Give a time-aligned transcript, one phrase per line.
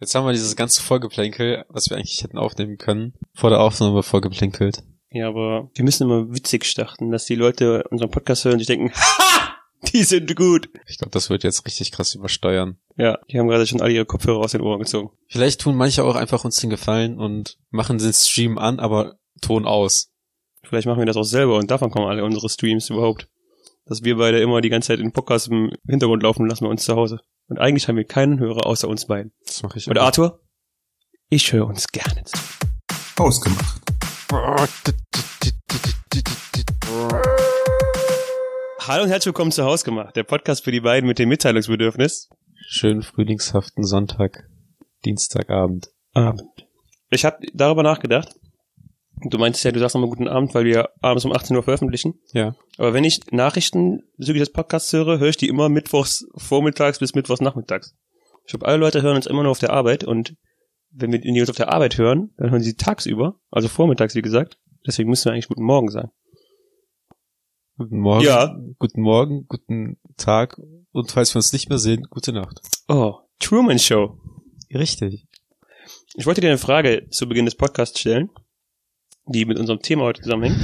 [0.00, 4.02] Jetzt haben wir dieses ganze Vorgeplänkel, was wir eigentlich hätten aufnehmen können, vor der Aufnahme
[4.02, 4.84] vorgeplänkelt.
[5.10, 8.68] Ja, aber wir müssen immer witzig starten, dass die Leute unseren Podcast hören und sich
[8.68, 9.56] denken, ha,
[9.92, 10.68] die sind gut.
[10.86, 12.78] Ich glaube, das wird jetzt richtig krass übersteuern.
[12.96, 15.10] Ja, die haben gerade schon alle ihre Kopfhörer aus den Ohren gezogen.
[15.26, 19.66] Vielleicht tun manche auch einfach uns den Gefallen und machen den Stream an, aber Ton
[19.66, 20.12] aus.
[20.62, 23.28] Vielleicht machen wir das auch selber und davon kommen alle unsere Streams überhaupt.
[23.86, 26.84] Dass wir beide immer die ganze Zeit den Podcast im Hintergrund laufen lassen bei uns
[26.84, 27.20] zu Hause.
[27.50, 29.32] Und eigentlich haben wir keinen Hörer außer uns beiden.
[29.46, 29.96] Das mache ich Und.
[29.96, 30.40] Arthur?
[31.30, 32.36] Ich höre uns gerne zu.
[33.16, 33.80] Ausgemacht.
[38.86, 42.28] Hallo und herzlich willkommen zu Hausgemacht, der Podcast für die beiden mit dem Mitteilungsbedürfnis.
[42.66, 44.46] Schönen frühlingshaften Sonntag,
[45.06, 45.88] Dienstagabend.
[46.12, 46.42] Abend.
[47.08, 48.28] Ich habe darüber nachgedacht.
[49.24, 52.20] Du meintest ja, du sagst nochmal guten Abend, weil wir abends um 18 Uhr veröffentlichen.
[52.32, 52.54] Ja.
[52.76, 57.14] Aber wenn ich Nachrichten bezüglich des Podcasts höre, höre ich die immer mittwochs vormittags bis
[57.14, 57.94] mittwochs nachmittags.
[58.44, 60.34] Ich glaube, alle Leute hören uns immer nur auf der Arbeit und
[60.90, 64.22] wenn wir die uns auf der Arbeit hören, dann hören sie tagsüber, also vormittags, wie
[64.22, 64.58] gesagt.
[64.86, 66.10] Deswegen müssen wir eigentlich guten Morgen sagen.
[67.76, 68.24] Guten Morgen.
[68.24, 68.56] Ja.
[68.78, 70.58] Guten Morgen, guten Tag
[70.92, 72.60] und falls wir uns nicht mehr sehen, gute Nacht.
[72.88, 74.18] Oh, Truman Show.
[74.72, 75.26] Richtig.
[76.14, 78.30] Ich wollte dir eine Frage zu Beginn des Podcasts stellen,
[79.28, 80.58] die mit unserem Thema heute zusammenhängt.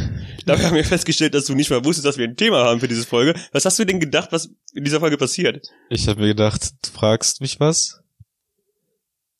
[0.47, 2.89] Dafür haben wir festgestellt, dass du nicht mal wusstest, dass wir ein Thema haben für
[2.89, 3.35] diese Folge.
[3.53, 5.67] Was hast du denn gedacht, was in dieser Folge passiert?
[5.91, 8.01] Ich habe mir gedacht, du fragst mich was,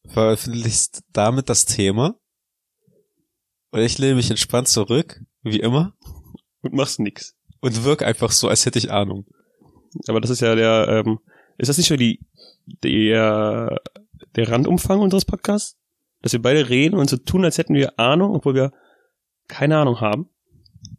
[0.07, 2.15] veröffentlichst damit das Thema
[3.71, 5.95] und ich lehne mich entspannt zurück, wie immer,
[6.63, 7.35] Und machst nix.
[7.61, 9.27] und wirk einfach so, als hätte ich Ahnung.
[10.09, 11.19] Aber das ist ja der, ähm,
[11.59, 12.21] ist das nicht so die,
[12.67, 13.81] der,
[14.37, 15.77] der Randumfang unseres Podcasts?
[16.21, 18.73] Dass wir beide reden und so tun, als hätten wir Ahnung, obwohl wir
[19.49, 20.29] keine Ahnung haben.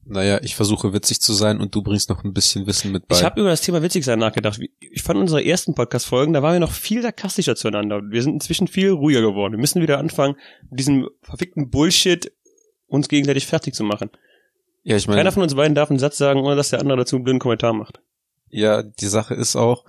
[0.08, 3.16] Naja, ich versuche witzig zu sein und du bringst noch ein bisschen Wissen mit bei.
[3.16, 4.60] Ich habe über das Thema witzig sein nachgedacht.
[4.80, 8.02] Ich fand unsere ersten Podcast-Folgen, da waren wir noch viel sarkastischer zueinander.
[8.08, 9.54] Wir sind inzwischen viel ruhiger geworden.
[9.54, 10.36] Wir müssen wieder anfangen,
[10.70, 12.32] diesen verfickten Bullshit
[12.86, 14.12] uns gegenseitig fertig zu machen.
[14.84, 17.00] ja, ich meine, Keiner von uns beiden darf einen Satz sagen, ohne dass der andere
[17.00, 18.00] dazu einen blöden Kommentar macht.
[18.50, 19.86] ja, die Sache ist auch,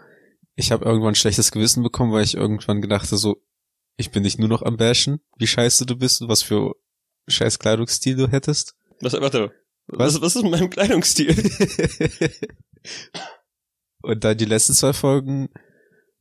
[0.55, 3.37] ich habe irgendwann ein schlechtes Gewissen bekommen, weil ich irgendwann gedachte so,
[3.99, 6.75] ich bin nicht nur noch am Bashen, wie scheiße du bist und was für
[7.29, 8.75] scheiß Kleidungsstil du hättest.
[9.01, 9.53] Was, warte,
[9.89, 11.35] was, was ist mit meinem Kleidungsstil?
[14.03, 15.49] Und dann die letzten zwei Folgen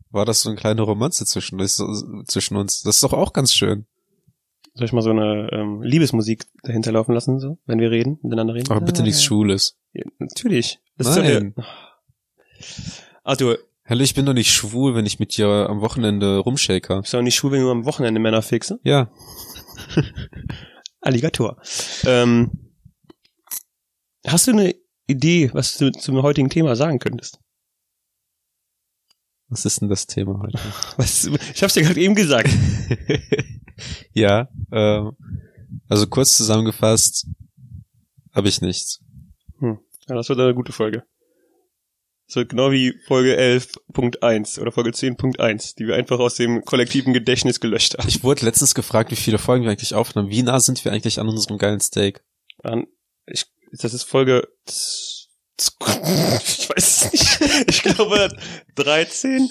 [0.09, 1.83] war das so eine kleine Romanze zwischen, uns-
[2.27, 2.81] zwischen uns.
[2.83, 3.85] Das ist doch auch ganz schön.
[4.73, 8.53] Soll ich mal so eine ähm, Liebesmusik dahinter laufen lassen, so, wenn wir reden, miteinander
[8.55, 8.71] reden?
[8.71, 9.27] Aber bitte nichts ja.
[9.27, 9.77] Schwules.
[9.93, 10.79] Ja, natürlich.
[10.97, 11.53] Das ist ja Nein.
[11.55, 11.65] der,
[13.23, 17.01] Arthur, Hallo, ich bin doch nicht schwul, wenn ich mit dir am Wochenende rumshaker.
[17.01, 18.79] bist du auch nicht schwul, wenn du am Wochenende Männer fixe?
[18.83, 19.11] Ja.
[21.05, 21.61] Alligator.
[22.05, 22.51] Ähm,
[24.25, 24.75] hast du eine
[25.07, 27.39] Idee, was du zum heutigen Thema sagen könntest?
[29.47, 30.59] Was ist denn das Thema heute?
[30.97, 32.49] Was, ich hab's dir gerade eben gesagt.
[34.13, 35.11] ja, ähm,
[35.87, 37.27] also kurz zusammengefasst,
[38.33, 39.03] habe ich nichts.
[39.61, 41.03] Ja, das wird eine gute Folge.
[42.33, 47.59] Wird genau wie Folge 11.1 oder Folge 10.1, die wir einfach aus dem kollektiven Gedächtnis
[47.59, 48.07] gelöscht haben.
[48.09, 50.29] Ich wurde letztens gefragt, wie viele Folgen wir eigentlich aufnehmen.
[50.29, 52.23] Wie nah sind wir eigentlich an unserem geilen Steak?
[52.63, 52.87] An-
[53.27, 55.29] Ich, das ist Folge, ich
[56.69, 57.39] weiß es nicht.
[57.69, 58.29] Ich glaube
[58.75, 59.49] 13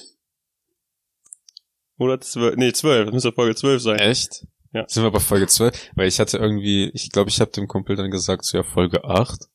[1.98, 3.98] oder 12, nee 12, das müsste Folge 12 sein.
[4.00, 4.46] Echt?
[4.72, 4.84] Ja.
[4.88, 5.90] Sind wir bei Folge 12?
[5.94, 9.04] Weil ich hatte irgendwie, ich glaube, ich habe dem Kumpel dann gesagt, so ja, Folge
[9.04, 9.46] 8.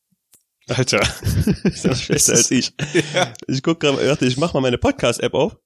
[0.69, 1.01] Alter,
[1.63, 2.73] ist das schlechter als ich.
[3.13, 3.33] ja.
[3.47, 5.57] Ich guck gerade, warte, ich mach mal meine Podcast-App auf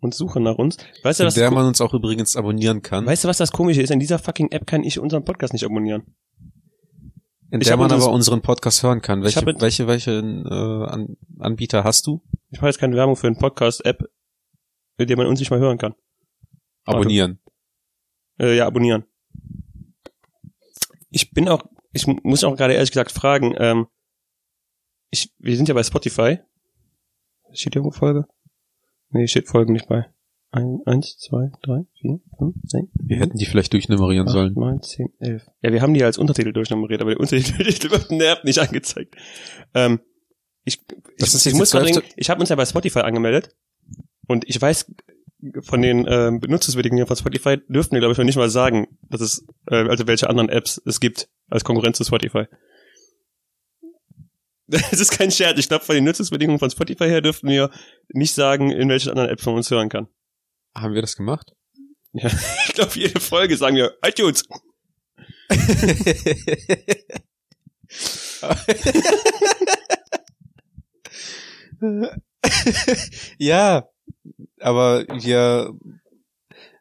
[0.00, 0.76] und suche nach uns.
[1.02, 3.06] Weißt du, In was der man uns auch übrigens abonnieren kann.
[3.06, 3.90] weißt du, was das Komische ist?
[3.90, 6.14] In dieser fucking App kann ich unseren Podcast nicht abonnieren.
[7.50, 9.22] in ich der man aber unseren Podcast hören kann.
[9.22, 12.22] Welche, hab welche, welche äh, An Anbieter hast du?
[12.50, 14.02] Ich mache jetzt keine Werbung für eine Podcast-App,
[14.98, 15.94] mit der man uns nicht mal hören kann.
[16.84, 17.40] Abonnieren.
[18.38, 19.04] Äh, ja, abonnieren.
[21.10, 21.62] Ich bin auch,
[21.94, 23.86] ich mu- muss auch gerade ehrlich gesagt fragen, ähm,
[25.10, 26.38] ich, wir sind ja bei Spotify.
[27.52, 28.26] Steht irgendwo Folge?
[29.10, 30.06] Nee, steht Folgen nicht bei.
[30.50, 34.54] Ein, eins, zwei, drei, vier, fünf, sechs, Wir hätten die vielleicht durchnummerieren acht, sollen.
[34.54, 35.48] neun, zehn, elf.
[35.62, 37.58] Ja, wir haben die als Untertitel durchnummeriert, aber der Untertitel
[37.90, 39.16] wird App nicht angezeigt.
[39.74, 40.00] Ähm,
[40.64, 40.80] ich,
[41.18, 43.54] Das ich, ist ich muss denken, ich habe uns ja bei Spotify angemeldet
[44.28, 44.92] und ich weiß
[45.62, 49.20] von den ähm, Benutzungsbedingungen von Spotify dürften wir glaube ich noch nicht mal sagen, dass
[49.20, 52.46] es äh, also welche anderen Apps es gibt als Konkurrenz zu Spotify.
[54.66, 55.58] Das ist kein Scherz.
[55.58, 57.70] Ich glaube, von den Nutzungsbedingungen von Spotify her dürften wir
[58.08, 60.08] nicht sagen, in welchen anderen Apps man uns hören kann.
[60.74, 61.52] Haben wir das gemacht?
[62.14, 62.30] Ja,
[62.66, 64.44] ich glaube, jede Folge sagen wir iTunes.
[73.38, 73.86] ja,
[74.64, 75.74] aber wir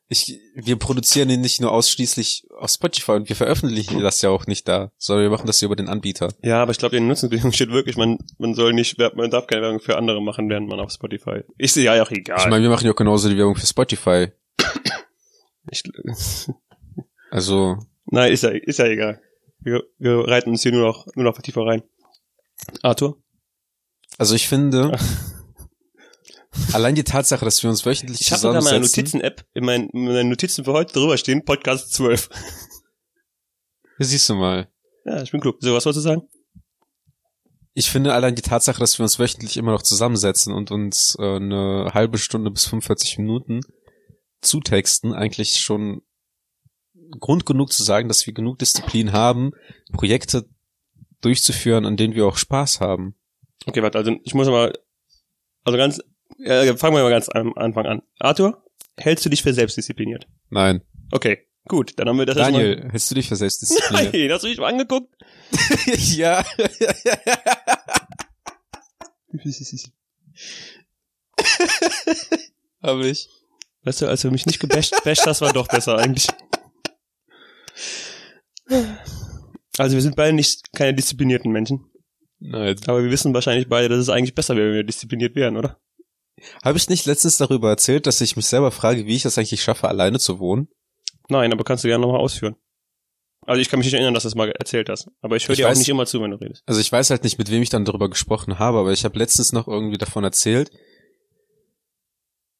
[0.09, 4.45] ich, wir produzieren ihn nicht nur ausschließlich auf Spotify und wir veröffentlichen das ja auch
[4.45, 6.33] nicht da, sondern wir machen das ja über den Anbieter.
[6.43, 9.47] Ja, aber ich glaube, in der Nutzungsbedingung steht wirklich, man, man soll nicht, man darf
[9.47, 11.41] keine Werbung für andere machen, während man auf Spotify.
[11.59, 12.37] Sehe ja auch egal.
[12.39, 14.27] Ich meine, wir machen ja auch genauso die Werbung für Spotify.
[15.71, 15.83] Ich,
[17.31, 19.19] Also, nein, ist ja, ist ja egal.
[19.59, 21.81] Wir, wir reiten uns hier nur noch, nur noch tiefer rein.
[22.83, 23.17] Arthur?
[24.19, 24.95] also ich finde,
[26.71, 29.19] allein die Tatsache, dass wir uns wöchentlich Ich habe sogar meine zusammensetzen.
[29.19, 32.29] Notizen-App in meinen, in meinen Notizen für heute drüber stehen, Podcast 12.
[33.97, 34.67] Hier siehst du mal.
[35.05, 35.57] Ja, ich bin klug.
[35.59, 36.27] So, was wolltest du sagen?
[37.75, 41.35] Ich finde allein die Tatsache, dass wir uns wöchentlich immer noch zusammensetzen und uns äh,
[41.35, 43.61] eine halbe Stunde bis 45 Minuten
[44.41, 46.03] zutexten, eigentlich schon
[47.19, 49.51] Grund genug zu sagen, dass wir genug Disziplin haben,
[49.91, 50.47] Projekte
[51.21, 53.15] durchzuführen, an denen wir auch Spaß haben.
[53.65, 54.73] Okay, warte, also ich muss mal,
[55.63, 56.01] also ganz,
[56.43, 58.01] äh, fangen wir mal ganz am Anfang an.
[58.19, 58.63] Arthur,
[58.97, 60.27] hältst du dich für selbstdiszipliniert?
[60.49, 60.81] Nein.
[61.11, 63.49] Okay, gut, dann haben wir das Daniel, hältst du dich für erstmal.
[63.49, 64.11] Selbstdisziplin?
[64.13, 65.13] Nein, hast du mich mal angeguckt?
[66.15, 66.43] ja.
[72.81, 73.29] Hab ich.
[73.83, 76.27] Weißt du, als du mich nicht gebasht basht, das war doch besser eigentlich.
[79.77, 81.85] Also wir sind beide nicht keine disziplinierten Menschen,
[82.39, 82.75] Nein.
[82.85, 85.79] aber wir wissen wahrscheinlich beide, dass es eigentlich besser wäre, wenn wir diszipliniert wären, oder?
[86.63, 89.61] Habe ich nicht letztens darüber erzählt, dass ich mich selber frage, wie ich das eigentlich
[89.61, 90.67] schaffe, alleine zu wohnen?
[91.29, 92.55] Nein, aber kannst du gerne nochmal ausführen.
[93.45, 95.55] Also ich kann mich nicht erinnern, dass du das mal erzählt hast, aber ich höre
[95.55, 96.63] dir auch weiß- nicht immer zu, wenn du redest.
[96.65, 99.19] Also ich weiß halt nicht, mit wem ich dann darüber gesprochen habe, aber ich habe
[99.19, 100.71] letztens noch irgendwie davon erzählt,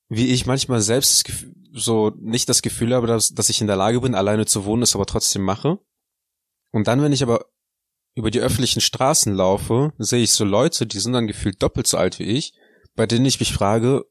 [0.10, 1.26] wie ich manchmal selbst
[1.72, 4.84] so nicht das Gefühl habe, dass, dass ich in der Lage bin, alleine zu wohnen,
[4.84, 5.80] es aber trotzdem mache.
[6.72, 7.46] Und dann, wenn ich aber
[8.16, 11.98] über die öffentlichen Straßen laufe, sehe ich so Leute, die sind dann gefühlt doppelt so
[11.98, 12.54] alt wie ich,
[12.96, 14.06] bei denen ich mich frage,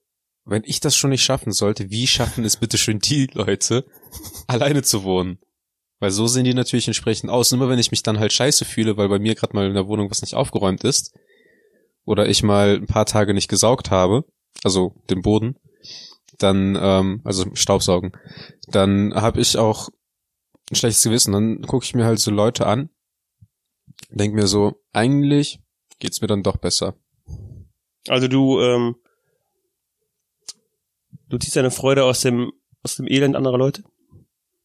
[0.45, 3.87] wenn ich das schon nicht schaffen sollte, wie schaffen es bitte schön die Leute,
[4.47, 5.39] alleine zu wohnen?
[6.01, 7.53] Weil so sehen die natürlich entsprechend aus.
[7.53, 9.75] Und immer wenn ich mich dann halt scheiße fühle, weil bei mir gerade mal in
[9.75, 11.15] der Wohnung was nicht aufgeräumt ist,
[12.05, 14.25] oder ich mal ein paar Tage nicht gesaugt habe,
[14.65, 15.57] also den Boden,
[16.39, 18.13] dann, ähm, also Staubsaugen,
[18.67, 19.91] dann habe ich auch
[20.71, 21.33] ein schlechtes Gewissen.
[21.33, 22.91] Dann gucke ich mir halt so Leute an,
[24.11, 25.61] denk mir so, eigentlich
[25.99, 26.97] geht's mir dann doch besser.
[28.09, 28.97] Also du, ähm,
[31.29, 32.53] du ziehst deine Freude aus dem,
[32.83, 33.85] aus dem Elend anderer Leute?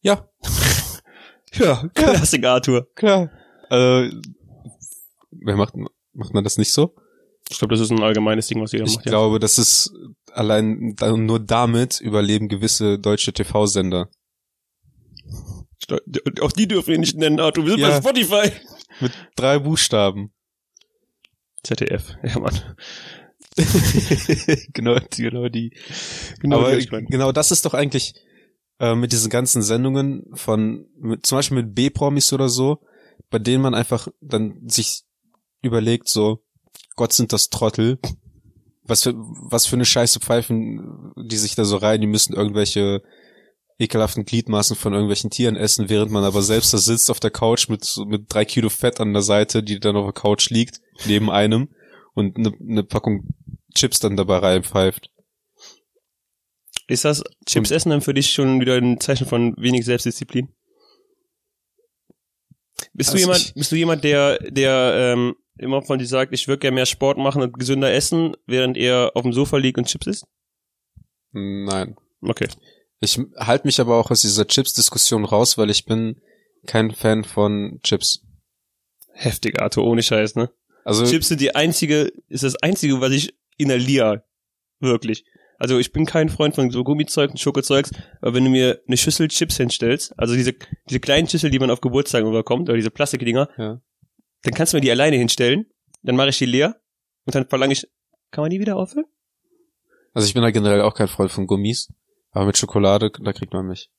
[0.00, 0.28] Ja,
[1.54, 2.86] Ja, Klassik Arthur.
[2.94, 3.30] klar.
[3.70, 4.10] Äh,
[5.30, 5.74] wer macht,
[6.12, 6.94] macht man das nicht so?
[7.50, 9.06] Ich glaube, das ist ein allgemeines Ding, was jeder Ich macht.
[9.06, 9.10] ja.
[9.10, 9.90] glaube, das ist
[10.32, 14.10] allein nur damit überleben gewisse deutsche TV-Sender.
[16.42, 17.64] Auch die dürfen wir nicht nennen, Arthur.
[17.64, 17.88] Wir sind Ja.
[17.88, 18.52] bei Spotify.
[19.00, 20.32] Mit drei Buchstaben.
[21.62, 22.14] ZDF.
[22.22, 22.60] Ja, Mann.
[24.72, 25.72] genau, genau die.
[26.40, 28.14] Genau, Aber genau das ist doch eigentlich
[28.78, 32.78] äh, mit diesen ganzen Sendungen von, mit, zum Beispiel mit B-Promis oder so,
[33.30, 35.02] bei denen man einfach dann sich
[35.62, 36.44] überlegt, so,
[36.96, 37.98] Gott sind das Trottel.
[38.84, 43.02] Was für, was für eine Scheiße pfeifen die sich da so rein, die müssen irgendwelche
[43.78, 47.68] ekelhaften Gliedmaßen von irgendwelchen Tieren essen, während man aber selbst da sitzt auf der Couch
[47.68, 51.30] mit, mit drei Kilo Fett an der Seite, die dann auf der Couch liegt, neben
[51.30, 51.68] einem
[52.14, 53.28] und eine, eine Packung
[53.74, 55.10] Chips dann dabei reinpfeift.
[56.86, 60.48] Ist das Chips essen dann für dich schon wieder ein Zeichen von wenig Selbstdisziplin?
[62.94, 66.32] Bist du Also jemand, ich- bist du jemand, der, der ähm, immer von dir sagt,
[66.32, 69.78] ich würde gerne mehr Sport machen und gesünder essen, während er auf dem Sofa liegt
[69.78, 70.26] und Chips isst?
[71.32, 71.96] Nein.
[72.22, 72.48] Okay.
[73.00, 76.20] Ich halte mich aber auch aus dieser Chips-Diskussion raus, weil ich bin
[76.66, 78.24] kein Fan von Chips.
[79.12, 80.50] Heftig, Arthur, ohne Scheiß, ne?
[80.84, 84.24] Also Chips sind die einzige, ist das einzige, was ich inhaliere.
[84.80, 85.24] Wirklich.
[85.58, 88.96] Also ich bin kein Freund von so Gummizeug und Schokozeugs, aber wenn du mir eine
[88.96, 90.54] Schüssel Chips hinstellst, also diese,
[90.88, 93.80] diese kleinen Schüssel, die man auf Geburtstagen überkommt, oder diese Plastikdinger, Ja.
[94.42, 95.66] dann kannst du mir die alleine hinstellen,
[96.02, 96.80] dann mache ich die leer
[97.26, 97.86] und dann verlange ich,
[98.30, 99.06] kann man die wieder auffüllen?
[100.14, 101.92] Also ich bin halt generell auch kein Freund von Gummis,
[102.30, 103.90] aber mit Schokolade, da kriegt man mich.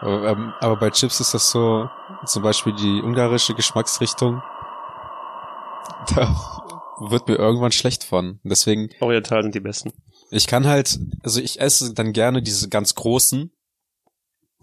[0.00, 1.88] Aber, ähm, aber bei Chips ist das so,
[2.24, 4.42] zum Beispiel die ungarische Geschmacksrichtung,
[6.14, 6.62] da
[7.00, 8.40] wird mir irgendwann schlecht von.
[8.42, 9.92] Deswegen, Oriental sind die besten.
[10.30, 13.50] ich kann halt, also ich esse dann gerne diese ganz großen.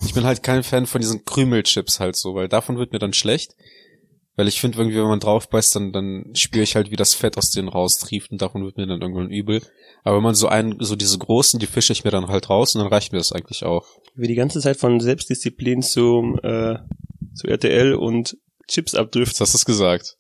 [0.01, 3.13] Ich bin halt kein Fan von diesen Krümelchips halt so, weil davon wird mir dann
[3.13, 3.55] schlecht.
[4.35, 7.13] Weil ich finde irgendwie, wenn man drauf beißt, dann, dann spüre ich halt, wie das
[7.13, 9.61] Fett aus denen raustrieft und davon wird mir dann irgendwann übel.
[10.03, 12.75] Aber wenn man so einen, so diese großen, die fische ich mir dann halt raus
[12.75, 13.87] und dann reicht mir das eigentlich auch.
[14.13, 16.79] Wir die ganze Zeit von Selbstdisziplin zum, äh,
[17.33, 18.37] zu RTL und
[18.67, 19.31] Chips abdriften.
[19.31, 20.17] Jetzt hast du es gesagt.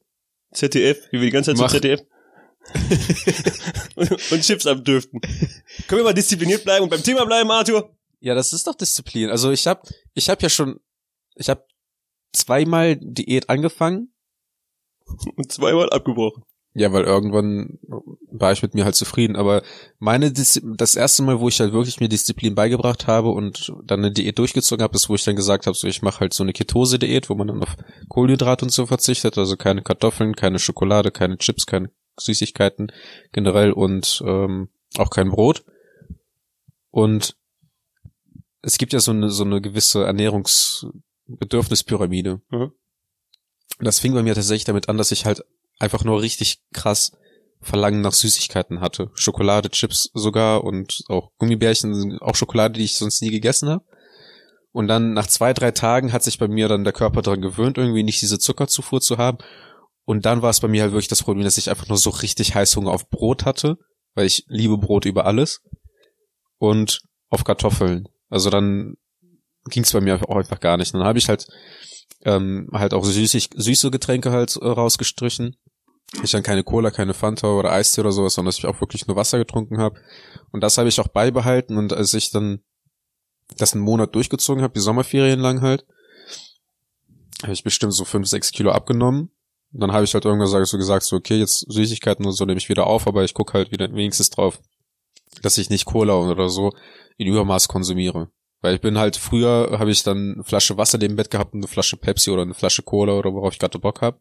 [0.53, 1.71] ZDF, wie wir die ganze Zeit Mach.
[1.71, 2.01] zu ZDF.
[3.95, 5.19] und, und Chips abdürften.
[5.87, 7.95] Können wir mal diszipliniert bleiben und beim Thema bleiben, Arthur?
[8.21, 9.29] Ja, das ist doch Disziplin.
[9.29, 10.79] Also ich hab, ich hab ja schon,
[11.35, 11.67] ich hab
[12.35, 14.13] zweimal Diät angefangen.
[15.35, 16.43] Und zweimal abgebrochen.
[16.77, 17.79] Ja, weil irgendwann
[18.29, 19.37] war ich mit mir halt zufrieden.
[19.37, 19.61] Aber
[19.97, 23.99] meine, Dis das erste Mal, wo ich halt wirklich mir Disziplin beigebracht habe und dann
[23.99, 26.43] eine Diät durchgezogen habe, ist, wo ich dann gesagt habe, so ich mache halt so
[26.43, 27.77] eine Ketose-Diät, wo man dann auf
[28.09, 32.91] Kohlenhydrate und so verzichtet, also keine Kartoffeln, keine Schokolade, keine Chips, keine Süßigkeiten
[33.31, 35.63] generell und ähm, auch kein Brot.
[36.91, 37.37] Und
[38.61, 40.07] es gibt ja so eine, so eine gewisse
[41.27, 42.41] Ernährungsbedürfnispyramide.
[42.49, 42.71] Mhm.
[43.79, 45.43] Das fing bei mir tatsächlich damit an, dass ich halt
[45.79, 47.11] einfach nur richtig krass
[47.61, 49.09] Verlangen nach Süßigkeiten hatte.
[49.15, 53.83] Schokolade, Chips sogar und auch Gummibärchen, auch Schokolade, die ich sonst nie gegessen habe.
[54.71, 57.77] Und dann nach zwei, drei Tagen hat sich bei mir dann der Körper daran gewöhnt,
[57.77, 59.37] irgendwie nicht diese Zuckerzufuhr zu haben.
[60.03, 62.09] Und dann war es bei mir halt wirklich das Problem, dass ich einfach nur so
[62.11, 63.77] richtig Heißhunger auf Brot hatte,
[64.13, 65.61] weil ich liebe Brot über alles.
[66.57, 68.07] Und auf Kartoffeln.
[68.29, 68.95] Also dann
[69.69, 70.93] ging es bei mir auch einfach gar nicht.
[70.93, 71.47] Dann habe ich halt
[72.23, 75.55] ähm, halt auch süßig, süße Getränke halt äh, rausgestrichen.
[76.23, 79.07] Ich dann keine Cola, keine Fanta oder Eistee oder sowas, sondern dass ich auch wirklich
[79.07, 79.99] nur Wasser getrunken habe.
[80.51, 81.77] Und das habe ich auch beibehalten.
[81.77, 82.59] Und als ich dann
[83.57, 85.85] das einen Monat durchgezogen habe, die Sommerferien lang halt,
[87.41, 89.31] habe ich bestimmt so fünf, sechs Kilo abgenommen.
[89.73, 92.57] Und dann habe ich halt irgendwann so gesagt, so okay, jetzt Süßigkeiten und so nehme
[92.57, 94.61] ich wieder auf, aber ich gucke halt wieder wenigstens drauf,
[95.41, 96.71] dass ich nicht Cola oder so
[97.17, 98.29] in Übermaß konsumiere.
[98.65, 101.59] Weil ich bin halt, früher habe ich dann eine Flasche Wasser neben Bett gehabt und
[101.59, 104.19] eine Flasche Pepsi oder eine Flasche Cola oder worauf ich gerade Bock hab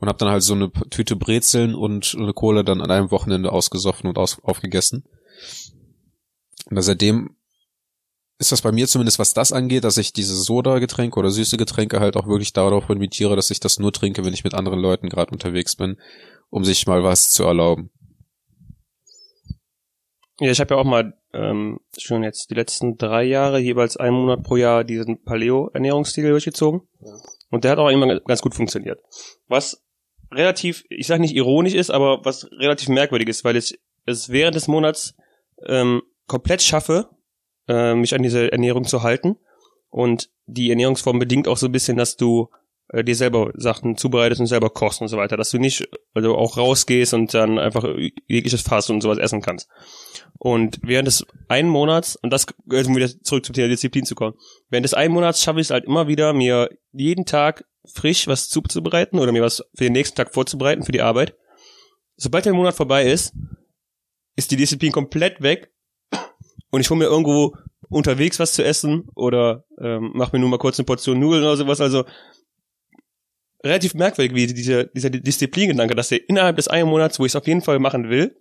[0.00, 3.52] Und habe dann halt so eine Tüte Brezeln und eine Cola dann an einem Wochenende
[3.52, 5.04] ausgesoffen und aus, aufgegessen.
[6.70, 7.36] Und seitdem
[8.40, 12.00] ist das bei mir zumindest, was das angeht, dass ich diese Soda-Getränke oder süße Getränke
[12.00, 15.08] halt auch wirklich darauf limitiere, dass ich das nur trinke, wenn ich mit anderen Leuten
[15.08, 16.00] gerade unterwegs bin,
[16.50, 17.90] um sich mal was zu erlauben.
[20.42, 24.16] Ja, ich habe ja auch mal ähm, schon jetzt die letzten drei Jahre jeweils einen
[24.16, 26.80] Monat pro Jahr diesen Paleo-Ernährungsstil durchgezogen.
[26.98, 27.12] Ja.
[27.50, 28.98] Und der hat auch immer ganz gut funktioniert.
[29.46, 29.84] Was
[30.32, 34.56] relativ, ich sage nicht ironisch ist, aber was relativ merkwürdig ist, weil ich es während
[34.56, 35.14] des Monats
[35.64, 37.10] ähm, komplett schaffe,
[37.68, 39.36] äh, mich an diese Ernährung zu halten.
[39.90, 42.48] Und die Ernährungsform bedingt auch so ein bisschen, dass du
[42.92, 46.36] äh, dir selber Sachen zubereitest und selber kochst und so weiter, dass du nicht also
[46.36, 47.84] auch rausgehst und dann einfach
[48.28, 49.68] jegliches Fast und sowas essen kannst.
[50.38, 54.14] Und während des einen Monats, und das gehört um wieder zurück zum Thema Disziplin zu
[54.14, 54.34] kommen,
[54.68, 58.48] während des einen Monats schaffe ich es halt immer wieder, mir jeden Tag frisch was
[58.48, 61.34] zuzubereiten oder mir was für den nächsten Tag vorzubereiten für die Arbeit.
[62.16, 63.34] Sobald der Monat vorbei ist,
[64.36, 65.72] ist die Disziplin komplett weg
[66.70, 67.56] und ich hole mir irgendwo
[67.88, 71.56] unterwegs was zu essen oder ähm, mach mir nur mal kurz eine Portion Nudeln oder
[71.56, 71.80] sowas.
[71.80, 72.04] Also
[73.64, 77.36] relativ merkwürdig, wie dieser, dieser Disziplingedanke, dass der innerhalb des einen Monats, wo ich es
[77.36, 78.36] auf jeden Fall machen will,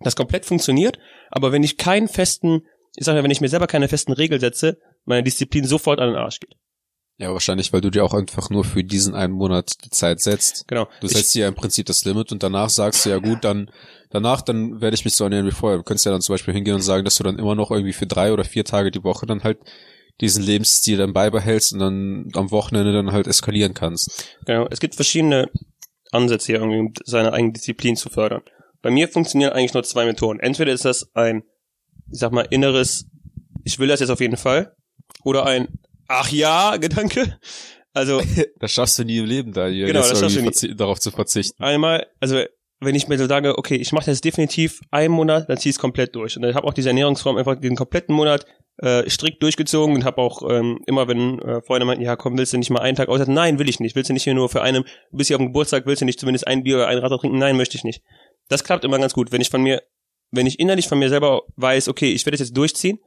[0.00, 0.98] das komplett funktioniert,
[1.30, 2.62] aber wenn ich keinen festen,
[2.96, 6.10] ich sag mal, wenn ich mir selber keine festen Regeln setze, meine Disziplin sofort an
[6.10, 6.54] den Arsch geht.
[7.16, 10.66] Ja, wahrscheinlich, weil du dir auch einfach nur für diesen einen Monat die Zeit setzt.
[10.66, 10.88] Genau.
[11.00, 13.70] Du setzt dir ja im Prinzip das Limit und danach sagst du ja gut, dann
[14.10, 15.78] danach dann werde ich mich so ernähren wie vorher.
[15.78, 17.92] Du könntest ja dann zum Beispiel hingehen und sagen, dass du dann immer noch irgendwie
[17.92, 19.58] für drei oder vier Tage die Woche dann halt
[20.20, 24.28] diesen Lebensstil dann beibehältst und dann am Wochenende dann halt eskalieren kannst.
[24.46, 25.50] Genau, es gibt verschiedene
[26.12, 28.42] Ansätze hier um seine eigene Disziplin zu fördern.
[28.82, 30.40] Bei mir funktionieren eigentlich nur zwei Methoden.
[30.40, 31.42] Entweder ist das ein,
[32.10, 33.06] ich sag mal, inneres,
[33.64, 34.74] ich will das jetzt auf jeden Fall,
[35.24, 35.68] oder ein,
[36.06, 37.38] ach ja, Gedanke.
[37.92, 38.20] Also.
[38.60, 40.76] das schaffst du nie im Leben da, hier genau, das schaffst du nie.
[40.76, 41.62] darauf zu verzichten.
[41.62, 42.42] Einmal, also
[42.80, 45.76] wenn ich mir so sage, okay, ich mache das definitiv einen Monat, dann zieh ich
[45.76, 46.36] es komplett durch.
[46.36, 48.46] Und dann habe auch diese Ernährungsform einfach den kompletten Monat
[48.78, 52.52] äh, strikt durchgezogen und habe auch ähm, immer, wenn äh, Freunde meinten, ja komm, willst
[52.52, 53.26] du nicht mal einen Tag aus?
[53.26, 53.94] Nein, will ich nicht.
[53.94, 56.18] Willst du nicht hier nur für einen, bis hier auf dem Geburtstag, willst du nicht
[56.18, 57.38] zumindest ein Bier oder ein Radler trinken?
[57.38, 58.02] Nein, möchte ich nicht.
[58.48, 59.32] Das klappt immer ganz gut.
[59.32, 59.82] Wenn ich von mir,
[60.30, 62.98] wenn ich innerlich von mir selber weiß, okay, ich werde das jetzt durchziehen,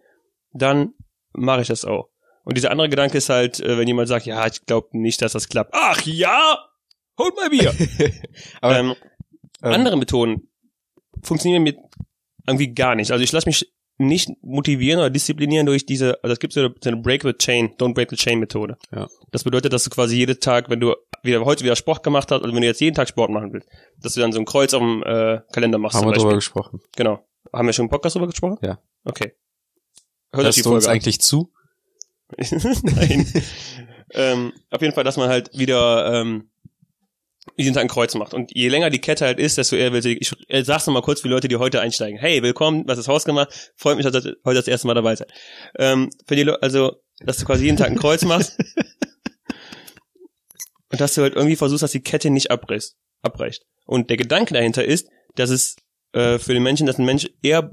[0.53, 0.93] dann
[1.33, 2.09] mache ich das auch.
[2.43, 5.33] Und dieser andere Gedanke ist halt, äh, wenn jemand sagt, ja, ich glaube nicht, dass
[5.33, 5.71] das klappt.
[5.73, 6.57] Ach ja,
[7.17, 7.73] holt mal Bier.
[8.61, 8.95] Aber, ähm,
[9.61, 10.49] ähm, andere Methoden
[11.23, 11.77] funktionieren mit
[12.47, 13.11] irgendwie gar nicht.
[13.11, 16.75] Also ich lasse mich nicht motivieren oder disziplinieren durch diese, also es gibt so eine,
[16.81, 18.77] so eine Break the Chain, Don't Break the Chain Methode.
[18.95, 19.07] Ja.
[19.31, 22.41] Das bedeutet, dass du quasi jeden Tag, wenn du wieder heute wieder Sport gemacht hast,
[22.43, 23.67] also wenn du jetzt jeden Tag Sport machen willst,
[24.01, 25.97] dass du dann so ein Kreuz auf dem äh, Kalender machst.
[25.97, 26.79] Haben wir drüber gesprochen.
[26.95, 27.25] Genau.
[27.51, 28.57] Haben wir schon im Podcast drüber gesprochen?
[28.61, 28.79] Ja.
[29.03, 29.33] Okay.
[30.31, 30.93] Hört Hörst du uns an.
[30.93, 31.51] eigentlich zu?
[32.37, 33.25] Nein.
[34.13, 36.49] ähm, auf jeden Fall, dass man halt wieder ähm,
[37.57, 38.33] jeden Tag ein Kreuz macht.
[38.33, 40.93] Und je länger die Kette halt ist, desto eher will sie, ich äh, sag's noch
[40.93, 42.19] mal kurz für Leute, die heute einsteigen.
[42.19, 43.73] Hey, willkommen, was ist Haus gemacht?
[43.75, 45.31] Freut mich, dass ihr heute das erste Mal dabei seid.
[45.77, 48.57] Ähm, für die Le also, dass du quasi jeden Tag ein Kreuz machst.
[50.91, 53.65] und dass du halt irgendwie versuchst, dass die Kette nicht abbrichst, abbricht.
[53.85, 55.77] Und der Gedanke dahinter ist, dass es
[56.13, 57.71] äh, für den Menschen, dass ein Mensch eher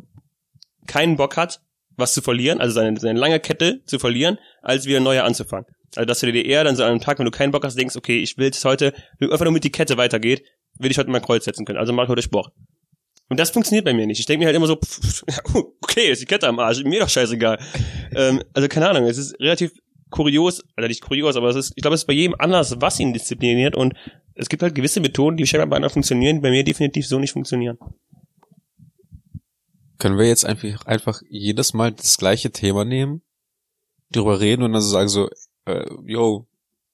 [0.87, 1.61] keinen Bock hat,
[1.97, 5.67] was zu verlieren, also seine, seine lange Kette zu verlieren, als wieder neue anzufangen.
[5.97, 7.79] Also dass du dir eher dann so an einem Tag, wenn du keinen Bock hast,
[7.79, 10.45] denkst, okay, ich will jetzt heute, einfach nur mit die Kette weitergeht,
[10.79, 11.79] will ich heute mal Kreuz setzen können.
[11.79, 12.53] Also mach heute Sport.
[13.29, 14.21] Und das funktioniert bei mir nicht.
[14.21, 15.25] Ich denke mir halt immer so, pff,
[15.83, 17.59] okay, ist die Kette am Arsch, mir doch scheißegal.
[18.15, 19.73] ähm, also keine Ahnung, es ist relativ
[20.11, 23.01] kurios, also nicht kurios, aber es ist, ich glaube, es ist bei jedem anders, was
[23.01, 23.95] ihn diszipliniert und
[24.35, 27.33] es gibt halt gewisse Methoden, die scheinbar bei anderen funktionieren, bei mir definitiv so nicht
[27.33, 27.79] funktionieren.
[29.99, 33.23] Können wir jetzt einfach, einfach jedes Mal das gleiche Thema nehmen,
[34.11, 35.31] drüber reden und dann so sagen so,
[35.67, 36.47] äh, yo,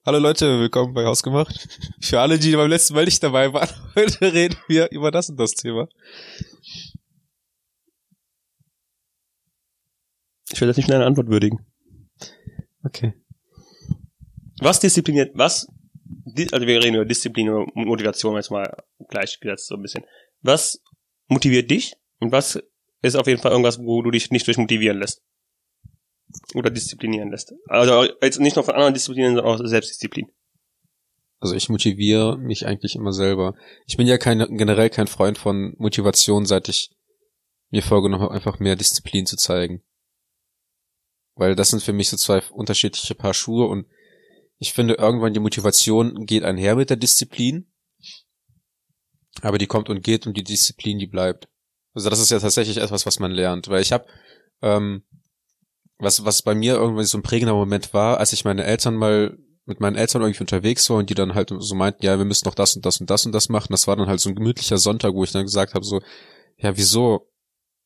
[0.06, 1.68] hallo Leute, willkommen bei Hausgemacht.
[2.00, 5.38] Für alle, die beim letzten Mal nicht dabei waren, heute reden wir über das und
[5.38, 5.88] das Thema.
[10.52, 11.66] Ich will das nicht in einer Antwort würdigen.
[12.84, 13.14] Okay.
[14.60, 15.68] Was diszipliniert, was,
[16.52, 20.04] also wir reden über Disziplin und Motivation jetzt mal gleichgesetzt so ein bisschen.
[20.42, 20.82] Was
[21.28, 22.62] motiviert dich und was
[23.02, 25.22] ist auf jeden Fall irgendwas, wo du dich nicht durch motivieren lässt?
[26.54, 27.54] Oder disziplinieren lässt.
[27.66, 30.30] Also jetzt nicht nur von anderen Disziplinen, sondern auch Selbstdisziplin.
[31.40, 33.54] Also ich motiviere mich eigentlich immer selber.
[33.86, 36.90] Ich bin ja kein, generell kein Freund von Motivation, seit ich
[37.70, 39.82] mir vorgenommen habe, einfach mehr Disziplin zu zeigen.
[41.34, 43.86] Weil das sind für mich so zwei unterschiedliche Paar Schuhe und
[44.58, 47.72] ich finde irgendwann die Motivation geht einher mit der Disziplin.
[49.40, 51.48] Aber die kommt und geht und die Disziplin, die bleibt.
[51.94, 53.68] Also das ist ja tatsächlich etwas, was man lernt.
[53.68, 54.06] Weil ich habe,
[54.60, 55.04] ähm,
[56.00, 59.36] was, was bei mir irgendwie so ein prägender Moment war, als ich meine Eltern mal
[59.66, 62.46] mit meinen Eltern irgendwie unterwegs war und die dann halt so meinten, ja, wir müssen
[62.46, 63.68] noch das und das und das und das machen.
[63.70, 66.00] Das war dann halt so ein gemütlicher Sonntag, wo ich dann gesagt habe, so,
[66.56, 67.28] ja, wieso?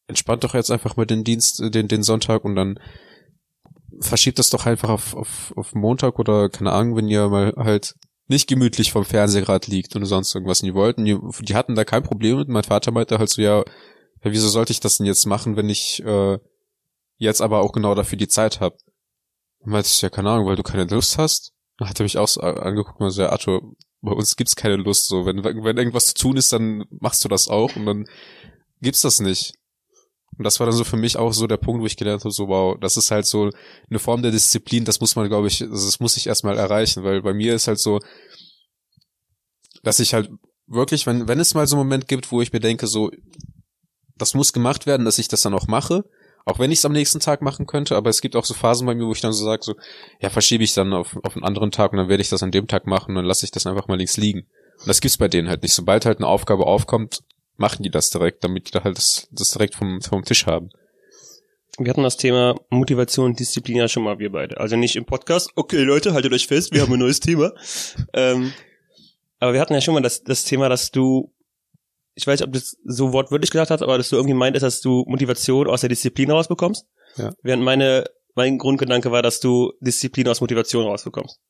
[0.06, 2.78] Entspannt doch jetzt einfach mal den Dienst, den, den Sonntag und dann
[4.00, 7.94] verschiebt das doch einfach auf, auf, auf Montag oder keine Ahnung, wenn ihr mal halt
[8.26, 10.62] nicht gemütlich vom Fernseher gerade liegt oder sonst irgendwas.
[10.62, 12.49] Und die wollten, die, die hatten da kein Problem mit.
[12.49, 15.68] Mein Vater meinte halt so, ja, ja, wieso sollte ich das denn jetzt machen, wenn
[15.68, 16.38] ich äh,
[17.16, 18.76] jetzt aber auch genau dafür die Zeit habe?
[19.65, 21.52] Meinte ich, ja, keine Ahnung, weil du keine Lust hast.
[21.78, 23.62] Dann hat er mich auch so angeguckt und so, ja, Arthur,
[24.00, 25.08] bei uns gibt's keine Lust.
[25.08, 28.04] So, wenn, wenn irgendwas zu tun ist, dann machst du das auch und dann
[28.80, 29.54] gibt's das nicht.
[30.36, 32.32] Und das war dann so für mich auch so der Punkt, wo ich gelernt habe,
[32.32, 33.50] so wow, das ist halt so
[33.88, 37.23] eine Form der Disziplin, das muss man, glaube ich, das muss ich erstmal erreichen, weil
[37.23, 38.00] bei mir ist halt so,
[39.82, 40.30] dass ich halt
[40.67, 43.10] wirklich, wenn, wenn es mal so einen Moment gibt, wo ich mir denke, so,
[44.17, 46.04] das muss gemacht werden, dass ich das dann auch mache,
[46.45, 48.87] auch wenn ich es am nächsten Tag machen könnte, aber es gibt auch so Phasen
[48.87, 49.75] bei mir, wo ich dann so sage, so,
[50.21, 52.50] ja, verschiebe ich dann auf, auf einen anderen Tag und dann werde ich das an
[52.50, 54.47] dem Tag machen und dann lasse ich das einfach mal links liegen.
[54.80, 55.73] Und das gibt's bei denen halt nicht.
[55.73, 57.23] Sobald halt eine Aufgabe aufkommt,
[57.57, 60.71] machen die das direkt, damit die da halt das, das direkt vom, vom Tisch haben.
[61.78, 64.61] Wir hatten das Thema Motivation und Disziplin ja schon mal, wir beide.
[64.61, 65.50] Also nicht im Podcast.
[65.57, 67.52] Okay, Leute, haltet euch fest, wir haben ein neues Thema.
[68.13, 68.52] Ähm,
[69.41, 71.33] aber wir hatten ja schon mal das, das Thema, dass du,
[72.14, 74.62] ich weiß nicht, ob du das so wortwörtlich gesagt hast, aber dass du irgendwie meintest,
[74.62, 76.86] dass du Motivation aus der Disziplin rausbekommst.
[77.16, 77.32] Ja.
[77.42, 81.40] Während meine, mein Grundgedanke war, dass du Disziplin aus Motivation rausbekommst.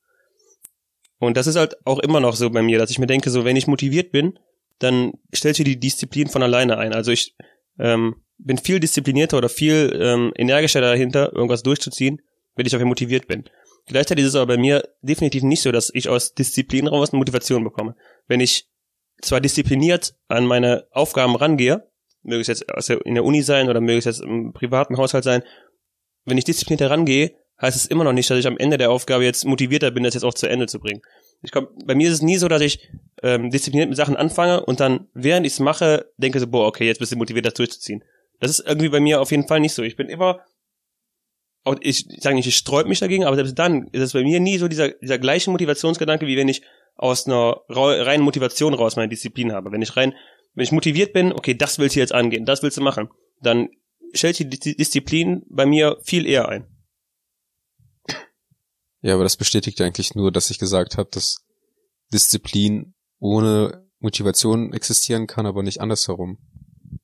[1.18, 3.44] Und das ist halt auch immer noch so bei mir, dass ich mir denke, so
[3.44, 4.38] wenn ich motiviert bin,
[4.78, 6.92] dann stellt sich die Disziplin von alleine ein.
[6.92, 7.34] Also ich
[7.78, 12.20] ähm, bin viel disziplinierter oder viel ähm, energischer dahinter, irgendwas durchzuziehen,
[12.56, 13.44] wenn ich dafür motiviert bin.
[13.86, 17.18] Gleichzeitig ist es aber bei mir definitiv nicht so, dass ich aus Disziplin raus eine
[17.18, 17.94] Motivation bekomme.
[18.26, 18.68] Wenn ich
[19.24, 21.88] zwar diszipliniert an meine Aufgaben rangehe,
[22.22, 25.42] möge es jetzt in der Uni sein oder möge es jetzt im privaten Haushalt sein,
[26.24, 29.24] wenn ich diszipliniert herangehe, heißt es immer noch nicht, dass ich am Ende der Aufgabe
[29.24, 31.02] jetzt motivierter bin, das jetzt auch zu Ende zu bringen.
[31.42, 32.90] Ich komm, bei mir ist es nie so, dass ich
[33.22, 36.86] ähm, diszipliniert mit Sachen anfange und dann, während ich es mache, denke so, boah, okay,
[36.86, 38.02] jetzt bist du motiviert, das durchzuziehen.
[38.40, 39.82] Das ist irgendwie bei mir auf jeden Fall nicht so.
[39.82, 40.40] Ich bin immer,
[41.64, 44.40] auch ich sage nicht, ich sträub mich dagegen, aber selbst dann ist es bei mir
[44.40, 46.62] nie so dieser, dieser gleiche Motivationsgedanke, wie wenn ich
[46.96, 49.72] aus einer reinen Motivation raus meine Disziplin habe.
[49.72, 50.14] Wenn ich rein,
[50.54, 53.08] wenn ich motiviert bin, okay, das willst du jetzt angehen, das willst du machen,
[53.40, 53.68] dann
[54.12, 56.66] stellt die Disziplin bei mir viel eher ein.
[59.02, 61.44] Ja, aber das bestätigt eigentlich nur, dass ich gesagt habe, dass
[62.12, 66.38] Disziplin ohne Motivation existieren kann, aber nicht andersherum.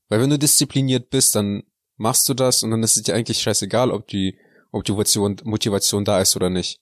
[0.09, 1.65] Weil wenn du diszipliniert bist, dann
[1.97, 4.39] machst du das und dann ist es dir eigentlich scheißegal, ob die
[4.73, 6.81] Motivation, Motivation da ist oder nicht.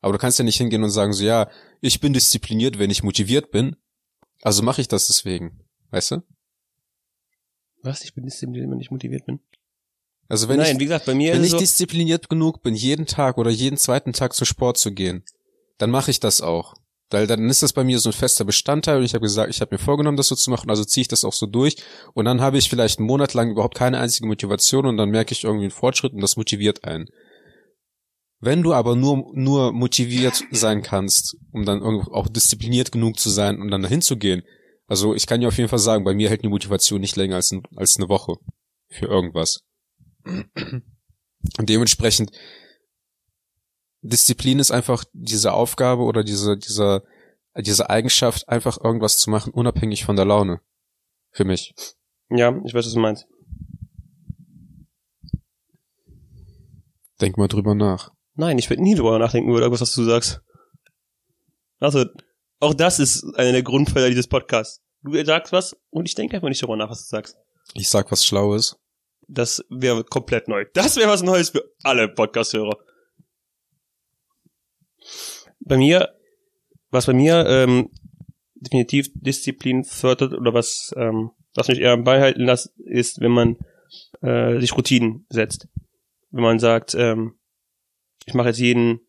[0.00, 1.48] Aber du kannst ja nicht hingehen und sagen so, ja,
[1.80, 3.76] ich bin diszipliniert, wenn ich motiviert bin,
[4.42, 5.60] also mache ich das deswegen.
[5.90, 6.22] Weißt du?
[7.82, 8.02] Was?
[8.02, 9.40] Ich bin diszipliniert, wenn ich motiviert bin?
[10.28, 13.06] Also wenn Nein, ich, wie gesagt, bei mir wenn ich so, diszipliniert genug bin, jeden
[13.06, 15.24] Tag oder jeden zweiten Tag zum Sport zu gehen,
[15.78, 16.74] dann mache ich das auch.
[17.10, 19.60] Weil dann ist das bei mir so ein fester Bestandteil und ich habe gesagt, ich
[19.60, 21.76] habe mir vorgenommen, das so zu machen, also ziehe ich das auch so durch
[22.14, 25.32] und dann habe ich vielleicht einen Monat lang überhaupt keine einzige Motivation und dann merke
[25.32, 27.08] ich irgendwie einen Fortschritt und das motiviert einen.
[28.38, 33.60] Wenn du aber nur, nur motiviert sein kannst, um dann auch diszipliniert genug zu sein,
[33.60, 34.42] um dann dahin zu gehen,
[34.88, 37.36] Also ich kann dir auf jeden Fall sagen, bei mir hält die Motivation nicht länger
[37.36, 38.36] als, als eine Woche
[38.88, 39.64] für irgendwas.
[40.24, 40.82] Und
[41.58, 42.30] dementsprechend
[44.02, 47.02] Disziplin ist einfach diese Aufgabe oder diese, diese,
[47.56, 50.60] diese Eigenschaft, einfach irgendwas zu machen, unabhängig von der Laune.
[51.30, 51.74] Für mich.
[52.30, 53.26] Ja, ich weiß, was du meinst.
[57.20, 58.12] Denk mal drüber nach.
[58.36, 60.42] Nein, ich werde nie drüber nachdenken über irgendwas, was du sagst.
[61.78, 62.04] Also,
[62.60, 64.82] auch das ist einer der Grundpfeiler dieses Podcasts.
[65.02, 67.36] Du sagst was und ich denke einfach nicht darüber nach, was du sagst.
[67.74, 68.76] Ich sag was Schlaues.
[69.28, 70.64] Das wäre komplett neu.
[70.74, 72.76] Das wäre was Neues für alle Podcast-Hörer.
[75.60, 76.14] Bei mir,
[76.90, 77.90] was bei mir ähm,
[78.54, 83.32] definitiv Disziplin fördert oder was, ähm, was mich eher am Ball halten lässt, ist, wenn
[83.32, 83.56] man
[84.20, 85.68] äh, sich Routinen setzt.
[86.30, 87.38] Wenn man sagt, ähm,
[88.26, 89.00] ich mache jetzt jeden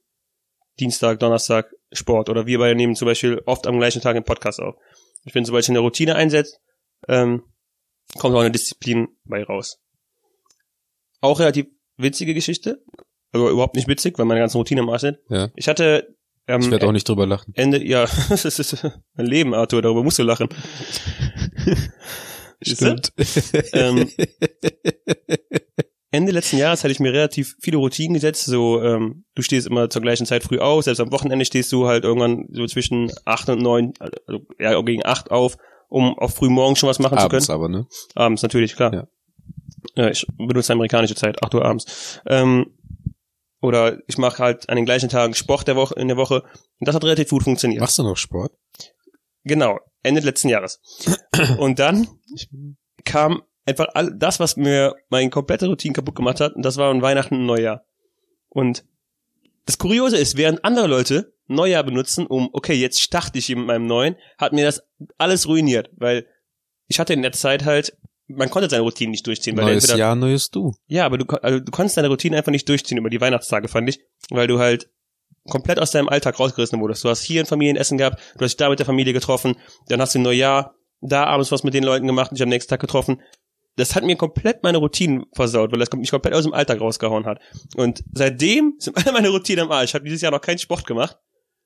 [0.80, 4.62] Dienstag, Donnerstag Sport oder wir beide nehmen zum Beispiel oft am gleichen Tag einen Podcast
[4.62, 4.76] auf.
[5.26, 6.60] Ich finde, sobald ich eine Routine einsetzt,
[7.08, 7.44] ähm,
[8.18, 9.80] kommt auch eine Disziplin bei raus.
[11.20, 12.84] Auch relativ witzige Geschichte,
[13.32, 15.18] also überhaupt nicht witzig, weil meine ganzen Routinen im Arsch sind.
[15.30, 15.50] Ja.
[15.56, 16.16] Ich hatte
[16.48, 17.54] ähm, Ich werde auch nicht drüber lachen.
[17.56, 18.84] Ende, ja, das ist
[19.16, 20.50] mein Leben, Arthur, darüber musst du lachen.
[22.62, 23.14] Stimmt.
[23.74, 24.10] Ähm,
[26.12, 28.46] Ende letzten Jahres hatte ich mir relativ viele Routinen gesetzt.
[28.46, 31.88] So, ähm, du stehst immer zur gleichen Zeit früh auf, selbst am Wochenende stehst du
[31.88, 35.58] halt irgendwann so zwischen acht und neun, also ja, gegen acht auf,
[35.90, 37.60] um auf früh morgen schon was machen Abends zu können.
[37.60, 37.88] aber, ne?
[38.16, 38.94] Abends natürlich, klar.
[38.94, 39.08] Ja.
[39.96, 42.22] Ja, ich benutze amerikanische Zeit, 8 Uhr abends.
[42.28, 42.78] Ähm,
[43.62, 46.44] oder ich mache halt an den gleichen Tagen Sport der Woche in der Woche.
[46.44, 47.82] Und das hat relativ gut funktioniert.
[47.82, 48.52] Machst du noch Sport?
[49.44, 50.80] Genau, Ende letzten Jahres.
[51.58, 52.08] Und dann
[53.06, 56.90] kam einfach all das, was mir meine komplette Routine kaputt gemacht hat, und das war
[56.90, 57.86] an Weihnachten und Neujahr.
[58.50, 58.86] Und
[59.66, 63.68] das Kuriose ist, während andere Leute Neujahr benutzen, um, okay, jetzt starte ich hier mit
[63.68, 64.82] meinem neuen, hat mir das
[65.18, 66.26] alles ruiniert, weil
[66.88, 70.00] ich hatte in der Zeit halt, man konnte seine Routine nicht durchziehen, weil Neues entweder,
[70.00, 70.74] Jahr, neues Du.
[70.88, 73.90] ja, aber du, also du konntest deine Routine einfach nicht durchziehen über die Weihnachtstage, fand
[73.90, 74.00] ich,
[74.30, 74.90] weil du halt
[75.50, 77.04] komplett aus deinem Alltag rausgerissen wurdest.
[77.04, 79.56] Du hast hier ein Familienessen gehabt, du hast dich da mit der Familie getroffen,
[79.88, 82.70] dann hast du ein Neujahr, da abends was mit den Leuten gemacht, dich am nächsten
[82.70, 83.22] Tag getroffen.
[83.78, 87.26] Das hat mir komplett meine Routinen versaut, weil das mich komplett aus dem Alltag rausgehauen
[87.26, 87.40] hat.
[87.76, 89.92] Und seitdem sind alle meine Routinen am Arsch.
[89.92, 91.18] Ich habe dieses Jahr noch keinen Sport gemacht.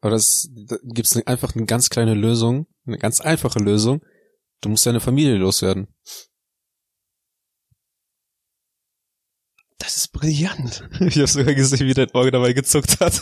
[0.01, 4.01] Aber das, da gibt's einfach eine ganz kleine Lösung, eine ganz einfache Lösung.
[4.59, 5.87] Du musst deine Familie loswerden.
[9.77, 10.87] Das ist brillant.
[10.99, 13.13] Ich habe sogar gesehen, wie dein Auge dabei gezuckt hat.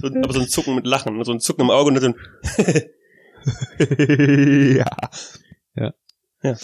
[0.00, 2.62] So, aber so ein Zucken mit Lachen, so ein Zucken im Auge und dann so
[2.62, 2.84] ein
[4.76, 5.10] ja.
[6.42, 6.56] Ja.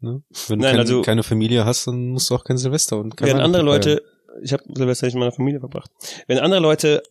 [0.00, 0.22] Ne?
[0.48, 3.16] Wenn Nein, du kein, also- keine Familie hast, dann musst du auch kein Silvester und
[3.16, 3.62] kein Während andere.
[3.62, 4.02] Leute,
[4.42, 5.90] ich habe Silvester nicht mit meiner Familie verbracht.
[6.26, 7.02] Wenn andere Leute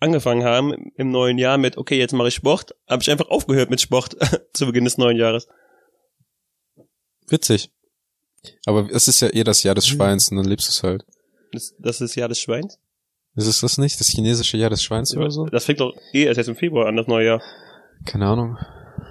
[0.00, 3.70] angefangen haben im neuen Jahr mit, okay, jetzt mache ich Sport, habe ich einfach aufgehört
[3.70, 4.16] mit Sport
[4.54, 5.46] zu Beginn des neuen Jahres.
[7.28, 7.70] Witzig.
[8.64, 11.04] Aber es ist ja eh das Jahr des Schweins und dann lebst du es halt.
[11.52, 12.78] Das, das ist Jahr des Schweins.
[13.36, 14.00] Ist es das nicht?
[14.00, 15.46] Das chinesische Jahr des Schweins oder so?
[15.46, 17.42] Das fängt doch eh erst jetzt im Februar an, das neue Jahr.
[18.06, 18.56] Keine Ahnung.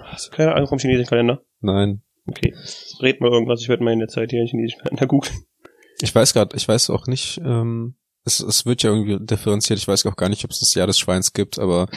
[0.06, 1.42] Hast du keine Ahnung vom chinesischen Kalender?
[1.60, 2.02] Nein.
[2.26, 2.54] Okay.
[3.00, 5.44] Red mal irgendwas, ich werde mal in der Zeit hier chinesischen Kalender googeln.
[6.00, 7.94] Ich weiß gerade, ich weiß auch nicht, ähm,
[8.24, 9.78] es, es wird ja irgendwie differenziert.
[9.78, 11.88] Ich weiß auch gar nicht, ob es das Jahr des Schweins gibt, aber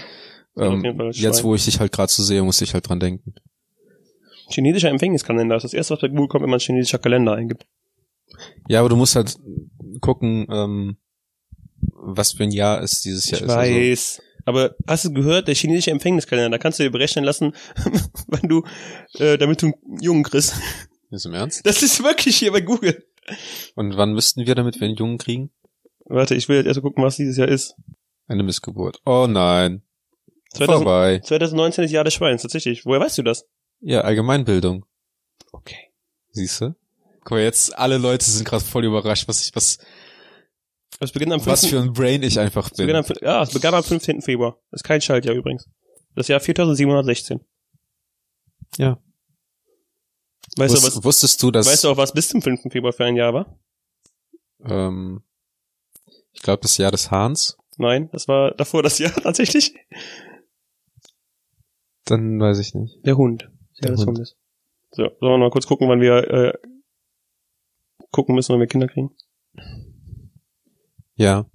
[0.58, 3.34] ähm, jetzt, wo ich dich halt gerade so sehe, muss ich halt dran denken.
[4.49, 7.65] Chinesischer Empfängniskalender ist das erste, was bei Google kommt, wenn man chinesischer Kalender eingibt.
[8.67, 9.36] Ja, aber du musst halt
[10.02, 10.97] gucken, ähm,
[11.91, 13.52] was für ein Jahr es dieses Jahr Ich ist.
[13.52, 14.21] Also, weiß.
[14.45, 17.53] Aber hast du gehört, der chinesische Empfängniskalender, da kannst du dir berechnen lassen,
[18.27, 18.63] wenn du,
[19.15, 20.56] äh, damit du einen Jungen kriegst.
[21.12, 21.65] ist im Ernst?
[21.65, 23.06] Das ist wirklich hier bei Google.
[23.75, 25.51] Und wann müssten wir, damit wir einen Jungen kriegen?
[26.06, 27.75] Warte, ich will jetzt erst mal gucken, was dieses Jahr ist.
[28.27, 28.99] Eine Missgeburt.
[29.06, 29.84] Oh nein.
[30.53, 31.19] 2000, Vorbei.
[31.23, 32.86] 2019 ist Jahr des Schweins, tatsächlich.
[32.86, 33.45] Woher weißt du das?
[33.79, 34.86] Ja, Allgemeinbildung.
[35.51, 35.91] Okay.
[36.32, 36.75] Siehst du?
[37.23, 39.79] Guck mal, jetzt alle Leute sind gerade voll überrascht, was ich, was,
[40.99, 41.51] Es beginnt am 5.
[41.51, 43.17] was für ein Brain ich einfach es beginnt bin.
[43.17, 44.21] am, ja, es begann am 15.
[44.21, 44.58] Februar.
[44.71, 45.67] Das ist kein Schaltjahr übrigens.
[46.15, 47.39] Das Jahr 4716.
[48.77, 48.99] Ja.
[50.58, 52.71] Weißt du, Wusst, was, wusstest du, dass, weißt du auch, was bis zum 5.
[52.71, 53.60] Februar für ein Jahr war?
[54.65, 55.23] ähm,
[56.32, 57.58] ich glaube, das Jahr des Hahns?
[57.77, 59.73] Nein, das war davor das Jahr tatsächlich.
[62.06, 63.06] Dann weiß ich nicht.
[63.06, 63.43] Der Hund.
[63.43, 64.17] Das Der Jahr des Hund.
[64.17, 64.38] Hundes.
[64.91, 66.53] So, sollen wir mal kurz gucken, wann wir äh,
[68.12, 69.15] gucken müssen, wann wir Kinder kriegen?
[71.23, 71.45] Ja.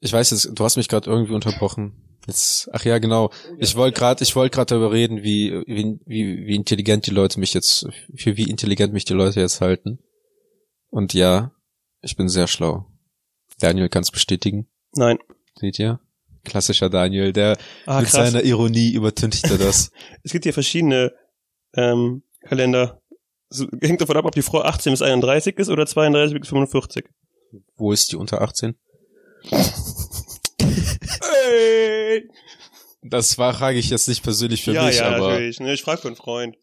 [0.00, 2.18] Ich weiß jetzt, du hast mich gerade irgendwie unterbrochen.
[2.26, 3.30] Jetzt, ach ja, genau.
[3.58, 7.38] Ich wollte gerade, ich wollte gerade darüber reden, wie, wie, wie, wie intelligent die Leute
[7.40, 9.98] mich jetzt, für wie intelligent mich die Leute jetzt halten.
[10.90, 11.52] Und ja,
[12.00, 12.86] ich bin sehr schlau.
[13.60, 14.68] Daniel kann es bestätigen.
[14.94, 15.18] Nein.
[15.58, 16.00] Seht ihr?
[16.44, 18.32] Klassischer Daniel, der Ah, mit krass.
[18.32, 19.90] seiner Ironie übertünchte das.
[20.24, 21.12] Es gibt hier verschiedene
[21.74, 23.00] ähm, Kalender.
[23.48, 27.08] So, hängt davon ab, ob die Frau 18 bis 31 ist oder 32 bis 45.
[27.76, 28.74] Wo ist die unter 18?
[31.20, 32.28] Hey!
[33.02, 35.58] Das war, frage ich jetzt nicht persönlich für ja, mich, ja, aber natürlich.
[35.60, 36.56] Ne, ich frage für einen Freund.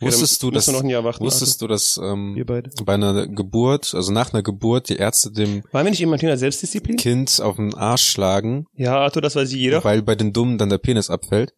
[0.00, 1.24] wusstest Ja, du, dass, wir noch ein Jahr warten.
[1.24, 2.44] wusstest du, dass Also, ähm,
[2.84, 6.36] bei einer Geburt, also nach einer Geburt, die Ärzte dem Waren wir nicht immer Thema
[6.36, 6.96] Selbstdisziplin?
[6.98, 9.82] Kind auf den Arsch schlagen, Ja, Arthur, das weiß jeder.
[9.84, 11.54] weil bei den Dummen dann der Penis abfällt?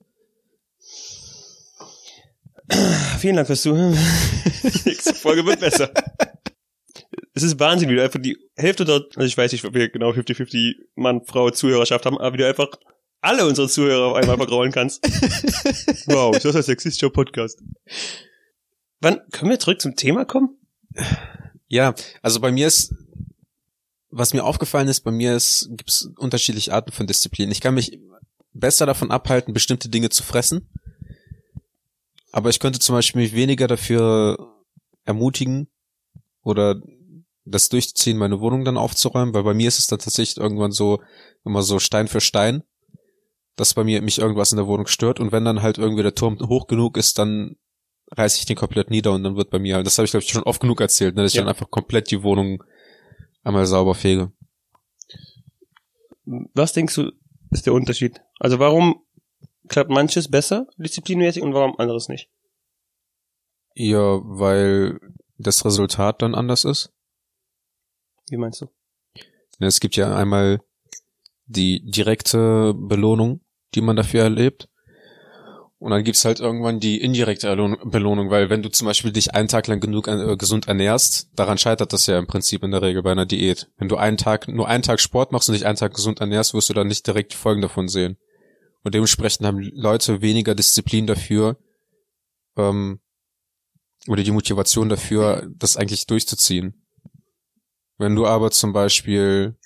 [3.19, 3.99] Vielen Dank fürs Zuhören.
[4.85, 5.91] Nächste Folge wird besser.
[7.33, 9.89] Es ist Wahnsinn, wie du einfach die Hälfte dort, also ich weiß nicht, ob wir
[9.89, 12.71] genau 50-50 Mann, Frau, Zuhörerschaft haben, aber wie du einfach
[13.21, 15.03] alle unsere Zuhörer auf einmal vergraulen kannst.
[16.07, 17.63] wow, ist das ein sexistischer Podcast?
[19.01, 20.59] Wann, können wir zurück zum Thema kommen?
[21.69, 22.95] Ja, also bei mir ist,
[24.11, 27.51] was mir aufgefallen ist, bei mir ist, gibt es unterschiedliche Arten von Disziplin.
[27.51, 27.99] Ich kann mich
[28.53, 30.69] besser davon abhalten, bestimmte Dinge zu fressen.
[32.33, 34.57] Aber ich könnte zum Beispiel mich weniger dafür
[35.05, 35.69] ermutigen
[36.43, 36.81] oder
[37.51, 41.01] das durchzuziehen, meine Wohnung dann aufzuräumen, weil bei mir ist es dann tatsächlich irgendwann so,
[41.45, 42.63] immer so Stein für Stein,
[43.57, 46.15] dass bei mir mich irgendwas in der Wohnung stört und wenn dann halt irgendwie der
[46.15, 47.57] Turm hoch genug ist, dann
[48.13, 50.25] reiße ich den komplett nieder und dann wird bei mir halt, das habe ich glaube
[50.25, 51.41] ich schon oft genug erzählt, ne, dass Ja.
[51.41, 52.63] ich dann einfach komplett die Wohnung
[53.43, 54.33] einmal sauber fege.
[56.55, 57.13] Was denkst du,
[57.51, 58.21] ist der Unterschied?
[58.39, 59.03] Also warum
[59.69, 62.29] klappt manches besser, disziplinmäßig, und warum anderes nicht?
[63.75, 64.99] Ja, weil
[65.39, 66.93] das Resultat dann anders ist.
[68.31, 68.67] Wie meinst du?
[69.59, 70.61] Es gibt ja einmal
[71.47, 73.41] die direkte Belohnung,
[73.75, 74.69] die man dafür erlebt.
[75.79, 79.49] Und dann gibt's halt irgendwann die indirekte Belohnung, weil wenn du zum Beispiel dich einen
[79.49, 83.03] Tag lang genug äh, gesund ernährst, daran scheitert das ja im Prinzip in der Regel
[83.03, 83.71] bei einer Diät.
[83.79, 86.53] Wenn du einen Tag, nur einen Tag Sport machst und dich einen Tag gesund ernährst,
[86.53, 88.19] wirst du dann nicht direkt die Folgen davon sehen.
[88.85, 91.57] Und dementsprechend haben Leute weniger Disziplin dafür,
[92.57, 93.01] ähm,
[94.07, 96.80] oder die Motivation dafür, das eigentlich durchzuziehen.
[98.01, 99.59] Wenn du aber zum Beispiel,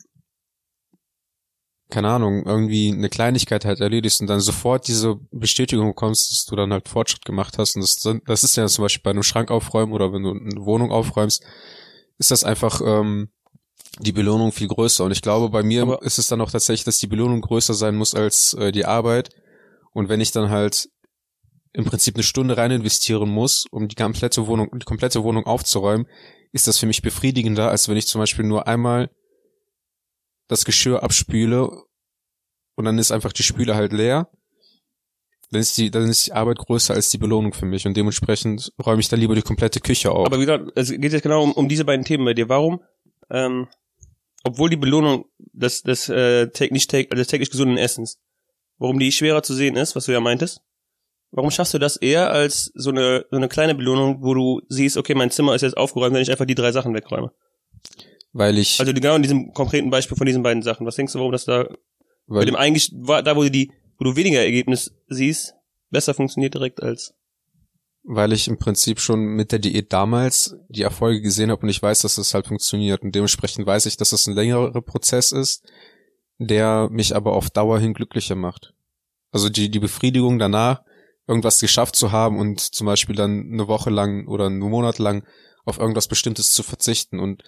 [1.89, 6.57] keine Ahnung, irgendwie eine Kleinigkeit halt erledigst und dann sofort diese Bestätigung bekommst, dass du
[6.57, 7.77] dann halt Fortschritt gemacht hast.
[7.77, 10.65] Und das, das ist ja zum Beispiel bei einem Schrank aufräumen oder wenn du eine
[10.67, 11.45] Wohnung aufräumst,
[12.19, 13.29] ist das einfach ähm,
[14.01, 15.05] die Belohnung viel größer.
[15.05, 17.75] Und ich glaube, bei mir Aber- ist es dann auch tatsächlich, dass die Belohnung größer
[17.75, 19.31] sein muss als äh, die Arbeit.
[19.93, 20.89] Und wenn ich dann halt
[21.73, 26.09] im Prinzip eine Stunde rein investieren muss, um die komplette Wohnung, die komplette Wohnung aufzuräumen,
[26.55, 29.11] ist das für mich befriedigender, als wenn ich zum Beispiel nur einmal
[30.47, 31.69] das Geschirr abspüle
[32.77, 34.31] und dann ist einfach die Spüle halt leer.
[35.51, 38.73] Dann ist die, dann ist die Arbeit größer als die Belohnung für mich und dementsprechend
[38.85, 40.27] räume ich dann lieber die komplette Küche auf.
[40.27, 42.49] Aber wie gesagt, es geht jetzt genau um, um diese beiden Themen bei dir.
[42.49, 42.81] Warum,
[43.31, 43.67] ähm,
[44.45, 48.21] obwohl die Belohnung des, des, äh, täg- nicht täg, des täglich gesunden Essens,
[48.79, 50.61] warum die schwerer zu sehen ist, was du ja meintest,
[51.35, 54.97] warum schaffst du das eher als so eine, so eine kleine Belohnung, wo du siehst,
[54.97, 57.31] okay, mein Zimmer ist jetzt aufgeräumt, wenn ich einfach die drei Sachen wegräume?
[58.35, 60.87] weil ich, Also genau in diesem konkreten Beispiel von diesen beiden Sachen.
[60.87, 61.69] Was denkst du, warum das da
[62.27, 65.55] weil, dem eigentlich, da wo du die, wo du weniger Ergebnis siehst,
[65.91, 67.15] besser funktioniert direkt als
[68.07, 71.81] weil ich im Prinzip schon mit der Diät damals die Erfolge gesehen habe und ich
[71.81, 75.65] weiß, dass das halt funktioniert und dementsprechend weiß ich, dass das ein längerer Prozess ist,
[76.37, 78.75] der mich aber auf Dauer hin glücklicher macht.
[79.31, 80.83] Also die, die Befriedigung danach,
[81.27, 85.25] irgendwas geschafft zu haben und zum Beispiel dann eine Woche lang oder einen Monat lang
[85.65, 87.43] auf irgendwas Bestimmtes zu verzichten und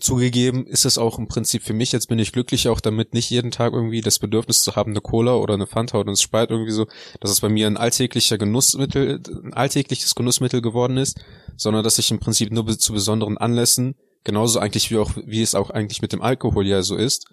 [0.00, 3.28] zugegeben ist es auch im Prinzip für mich, jetzt bin ich glücklich auch damit, nicht
[3.28, 6.54] jeden Tag irgendwie das Bedürfnis zu haben, eine Cola oder eine Fanta oder ein Sprite
[6.54, 6.86] irgendwie so,
[7.20, 11.20] dass es bei mir ein alltäglicher Genussmittel, ein alltägliches Genussmittel geworden ist,
[11.56, 15.54] sondern dass ich im Prinzip nur zu besonderen Anlässen, genauso eigentlich wie auch, wie es
[15.54, 17.26] auch eigentlich mit dem Alkohol ja so ist,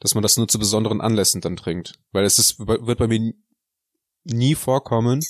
[0.00, 1.94] dass man das nur zu besonderen Anlässen dann trinkt.
[2.10, 3.32] Weil es ist, wird bei mir
[4.24, 5.20] nie vorkommen,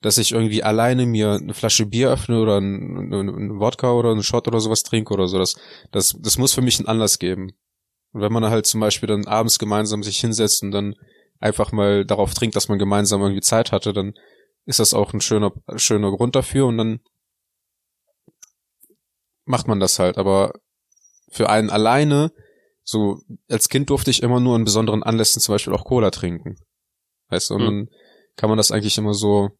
[0.00, 4.10] dass ich irgendwie alleine mir eine Flasche Bier öffne oder ein, ein, ein Wodka oder
[4.10, 5.38] einen Shot oder sowas trinke oder so.
[5.38, 5.54] Das,
[5.92, 7.52] das, das muss für mich einen Anlass geben.
[8.12, 10.94] Und wenn man halt zum Beispiel dann abends gemeinsam sich hinsetzt und dann
[11.40, 14.14] einfach mal darauf trinkt, dass man gemeinsam irgendwie Zeit hatte, dann
[14.66, 17.00] ist das auch ein schöner, schöner Grund dafür und dann
[19.44, 20.18] macht man das halt.
[20.18, 20.52] Aber
[21.30, 22.30] für einen alleine,
[22.82, 26.56] so als Kind durfte ich immer nur in besonderen Anlässen zum Beispiel auch Cola trinken.
[27.34, 27.66] Weißt du, und Hm.
[27.66, 27.88] dann
[28.36, 29.50] kann man das eigentlich immer so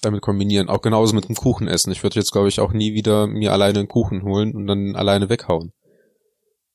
[0.00, 0.68] damit kombinieren.
[0.68, 1.90] Auch genauso mit dem Kuchen essen.
[1.92, 4.94] Ich würde jetzt, glaube ich, auch nie wieder mir alleine einen Kuchen holen und dann
[4.96, 5.72] alleine weghauen.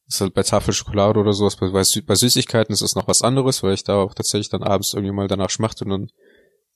[0.06, 1.56] Das ist halt bei Tafel Schokolade oder sowas.
[1.56, 4.50] Bei, bei Sü- bei Süßigkeiten ist es noch was anderes, weil ich da auch tatsächlich
[4.50, 6.08] dann abends irgendwie mal danach schmachte und dann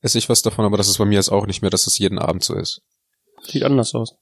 [0.01, 0.63] esse ich was davon.
[0.65, 2.81] Aber das ist bei mir jetzt auch nicht mehr, dass es jeden Abend so ist.
[3.43, 4.15] sieht anders aus.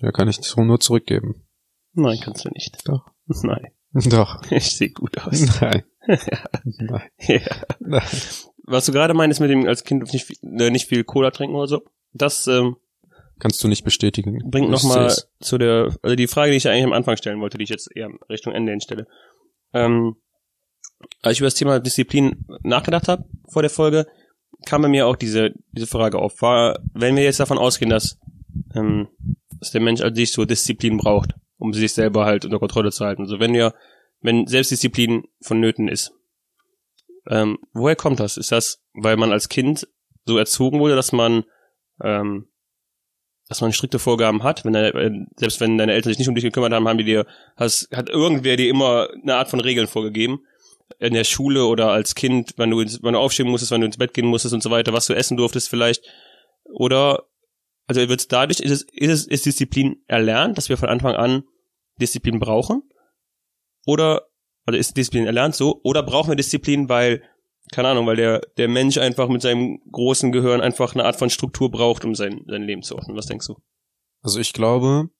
[0.00, 1.46] Ja, kann ich so nur zurückgeben.
[1.92, 2.78] Nein, kannst du nicht.
[2.88, 3.04] Doch.
[3.26, 3.66] Nein.
[3.92, 4.40] Doch.
[4.50, 5.60] Ich sehe gut aus.
[5.60, 5.82] Nein.
[6.06, 7.02] Nein.
[7.18, 7.40] ja.
[7.80, 8.02] Nein.
[8.64, 11.56] Was du gerade meinst mit dem als Kind nicht, viel- äh, nicht viel Cola trinken
[11.56, 11.82] oder so,
[12.12, 12.76] das ähm,
[13.38, 14.38] Kannst du nicht bestätigen.
[14.50, 17.56] bringt nochmal zu der, also die Frage, die ich ja eigentlich am Anfang stellen wollte,
[17.58, 19.06] die ich jetzt eher Richtung Ende hinstelle.
[19.72, 20.16] Ähm,
[21.22, 24.06] als ich über das Thema Disziplin nachgedacht habe vor der Folge,
[24.66, 26.42] kam bei mir auch diese, diese Frage auf.
[26.42, 28.18] War, wenn wir jetzt davon ausgehen, dass,
[28.74, 29.08] ähm,
[29.58, 33.06] dass der Mensch an sich so Disziplin braucht, um sich selber halt unter Kontrolle zu
[33.06, 33.22] halten.
[33.22, 33.72] Also wenn wir,
[34.20, 36.12] wenn Selbstdisziplin vonnöten ist,
[37.28, 38.36] ähm, woher kommt das?
[38.36, 39.86] Ist das, weil man als Kind
[40.24, 41.44] so erzogen wurde, dass man
[42.02, 42.50] ähm,
[43.50, 46.36] dass man strikte Vorgaben hat, wenn deine, äh, selbst wenn deine Eltern sich nicht um
[46.36, 49.88] dich gekümmert haben, haben die dir, hast, hat irgendwer dir immer eine Art von Regeln
[49.88, 50.44] vorgegeben.
[51.00, 53.88] In der Schule oder als Kind, wenn du, ins, wenn du aufstehen musstest, wenn du
[53.88, 56.04] ins Bett gehen musstest und so weiter, was du essen durftest vielleicht.
[56.64, 57.24] Oder,
[57.88, 61.42] also wird's dadurch, ist es, ist es, ist Disziplin erlernt, dass wir von Anfang an
[62.00, 62.84] Disziplin brauchen?
[63.86, 64.28] Oder,
[64.66, 65.80] also ist Disziplin erlernt so?
[65.82, 67.22] Oder brauchen wir Disziplin, weil
[67.72, 71.30] keine Ahnung, weil der, der Mensch einfach mit seinem großen Gehirn einfach eine Art von
[71.30, 73.16] Struktur braucht, um sein, sein Leben zu ordnen.
[73.16, 73.56] Was denkst du?
[74.22, 75.10] Also ich glaube,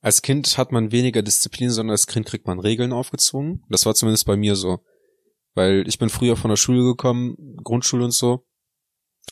[0.00, 3.64] als Kind hat man weniger Disziplin, sondern als Kind kriegt man Regeln aufgezwungen.
[3.68, 4.78] Das war zumindest bei mir so.
[5.54, 8.46] Weil ich bin früher von der Schule gekommen, Grundschule und so.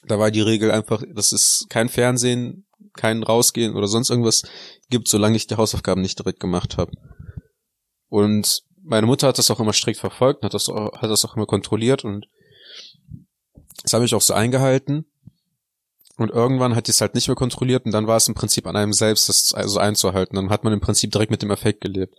[0.06, 4.42] Da war die Regel einfach, dass es kein Fernsehen, kein Rausgehen oder sonst irgendwas
[4.90, 6.92] gibt, solange ich die Hausaufgaben nicht direkt gemacht habe.
[8.14, 11.34] Und meine Mutter hat das auch immer strikt verfolgt, hat das auch, hat das auch
[11.34, 12.28] immer kontrolliert und
[13.82, 15.06] das habe ich auch so eingehalten.
[16.16, 18.68] Und irgendwann hat die es halt nicht mehr kontrolliert und dann war es im Prinzip
[18.68, 20.36] an einem selbst, das also einzuhalten.
[20.36, 22.14] Dann hat man im Prinzip direkt mit dem Effekt gelebt.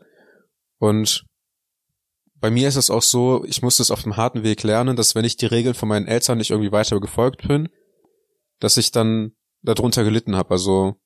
[0.79, 1.23] Und
[2.41, 5.15] bei mir ist es auch so, ich musste es auf dem harten Weg lernen, dass
[5.15, 7.69] wenn ich die Regeln von meinen Eltern nicht irgendwie weiter gefolgt bin,
[8.59, 9.31] dass ich dann
[9.61, 10.51] darunter gelitten habe.
[10.51, 10.97] Also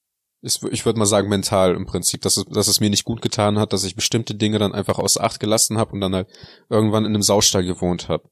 [0.41, 3.59] ich, würde mal sagen mental im Prinzip, dass es, dass es mir nicht gut getan
[3.59, 6.27] hat, dass ich bestimmte Dinge dann einfach außer Acht gelassen habe und dann halt
[6.69, 8.29] irgendwann in einem Saustall gewohnt habe.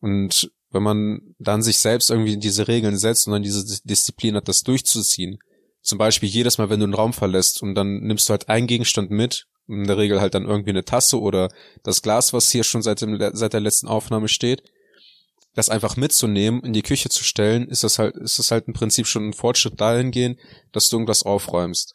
[0.00, 4.36] Und wenn man dann sich selbst irgendwie diese Regeln setzt und dann diese Dis- Disziplin
[4.36, 5.38] hat, das durchzuziehen.
[5.82, 8.66] Zum Beispiel jedes Mal, wenn du einen Raum verlässt und dann nimmst du halt einen
[8.66, 11.48] Gegenstand mit, in der Regel halt dann irgendwie eine Tasse oder
[11.82, 14.62] das Glas, was hier schon seit, dem, seit der letzten Aufnahme steht,
[15.54, 18.74] das einfach mitzunehmen, in die Küche zu stellen, ist das halt, ist das halt im
[18.74, 20.38] Prinzip schon ein Fortschritt dahingehend,
[20.72, 21.94] dass du irgendwas aufräumst.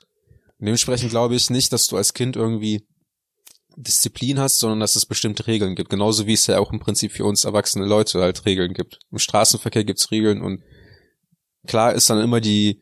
[0.59, 2.85] Dementsprechend glaube ich nicht, dass du als Kind irgendwie
[3.75, 5.89] Disziplin hast, sondern dass es bestimmte Regeln gibt.
[5.89, 8.99] Genauso wie es ja auch im Prinzip für uns erwachsene Leute halt Regeln gibt.
[9.11, 10.61] Im Straßenverkehr gibt's Regeln und
[11.65, 12.81] klar ist dann immer die,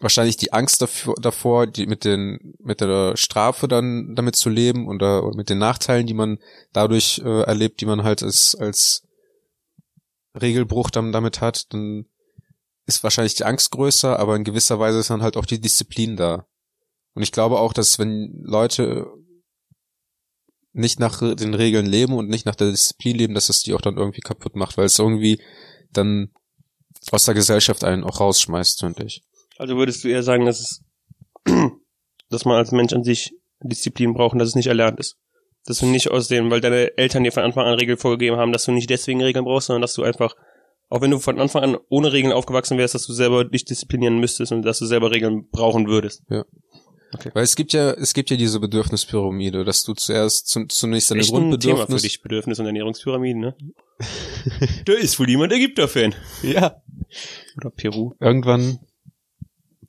[0.00, 4.86] wahrscheinlich die Angst davor, davor die mit den, mit der Strafe dann damit zu leben
[4.88, 6.38] oder, oder mit den Nachteilen, die man
[6.72, 9.02] dadurch äh, erlebt, die man halt als, als
[10.40, 12.06] Regelbruch dann damit hat, dann
[12.86, 16.16] ist wahrscheinlich die Angst größer, aber in gewisser Weise ist dann halt auch die Disziplin
[16.16, 16.46] da.
[17.14, 19.06] Und ich glaube auch, dass wenn Leute
[20.72, 23.80] nicht nach den Regeln leben und nicht nach der Disziplin leben, dass es die auch
[23.80, 25.42] dann irgendwie kaputt macht, weil es irgendwie
[25.92, 26.32] dann
[27.10, 29.22] aus der Gesellschaft einen auch rausschmeißt, finde ich.
[29.58, 30.84] Also würdest du eher sagen, dass es,
[32.30, 35.16] dass man als Mensch an sich Disziplin braucht und dass es nicht erlernt ist?
[35.64, 38.52] Dass du nicht aus dem, weil deine Eltern dir von Anfang an Regeln vorgegeben haben,
[38.52, 40.34] dass du nicht deswegen Regeln brauchst, sondern dass du einfach,
[40.88, 44.18] auch wenn du von Anfang an ohne Regeln aufgewachsen wärst, dass du selber dich disziplinieren
[44.18, 46.22] müsstest und dass du selber Regeln brauchen würdest.
[47.34, 51.20] Weil es gibt ja, es gibt ja diese Bedürfnispyramide, dass du zuerst zu, zunächst deine
[51.20, 53.56] Echt ein Thema für dich, Bedürfnis- und Ernährungspyramiden, ne?
[54.86, 56.14] da ist wohl jemand Ägypter-Fan.
[56.42, 56.82] Ja.
[57.58, 58.14] Oder Peru.
[58.18, 58.80] Irgendwann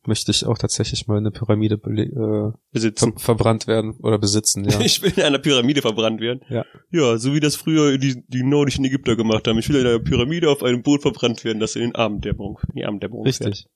[0.07, 3.13] möchte ich auch tatsächlich mal eine Pyramide äh, Besitzen.
[3.13, 4.79] ver verbrannt werden oder besitzen, ja.
[4.81, 6.41] Ich will in einer Pyramide verbrannt werden.
[6.49, 6.65] Ja.
[6.91, 9.59] Ja, so wie das früher die, die nordischen Ägypter gemacht haben.
[9.59, 12.75] Ich will in einer Pyramide auf einem Boot verbrannt werden, das in den Abenddämmerung, in
[12.75, 13.41] die Abenddämmerung fährt.
[13.41, 13.67] Richtig.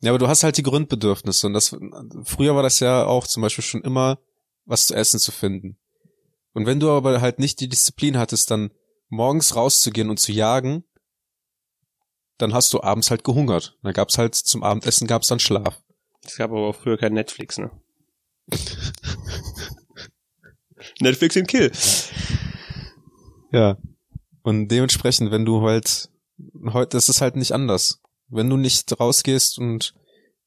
[0.00, 1.76] Ja, aber du hast halt die Grundbedürfnisse und das
[2.24, 4.18] früher war das ja auch zum Beispiel schon immer
[4.66, 5.78] was zu essen zu finden.
[6.52, 8.70] Und wenn du aber halt nicht die Disziplin hattest, dann
[9.08, 10.84] morgens rauszugehen und zu jagen,
[12.38, 13.76] dann hast du abends halt gehungert.
[13.82, 15.80] Dann gab's halt zum Abendessen gab's dann Schlaf.
[16.24, 17.70] Es gab aber auch früher kein Netflix, ne?
[21.00, 21.72] Netflix and Kill.
[23.52, 23.76] Ja.
[24.42, 26.10] Und dementsprechend, wenn du halt
[26.72, 28.00] heute, das ist halt nicht anders.
[28.28, 29.94] Wenn du nicht rausgehst und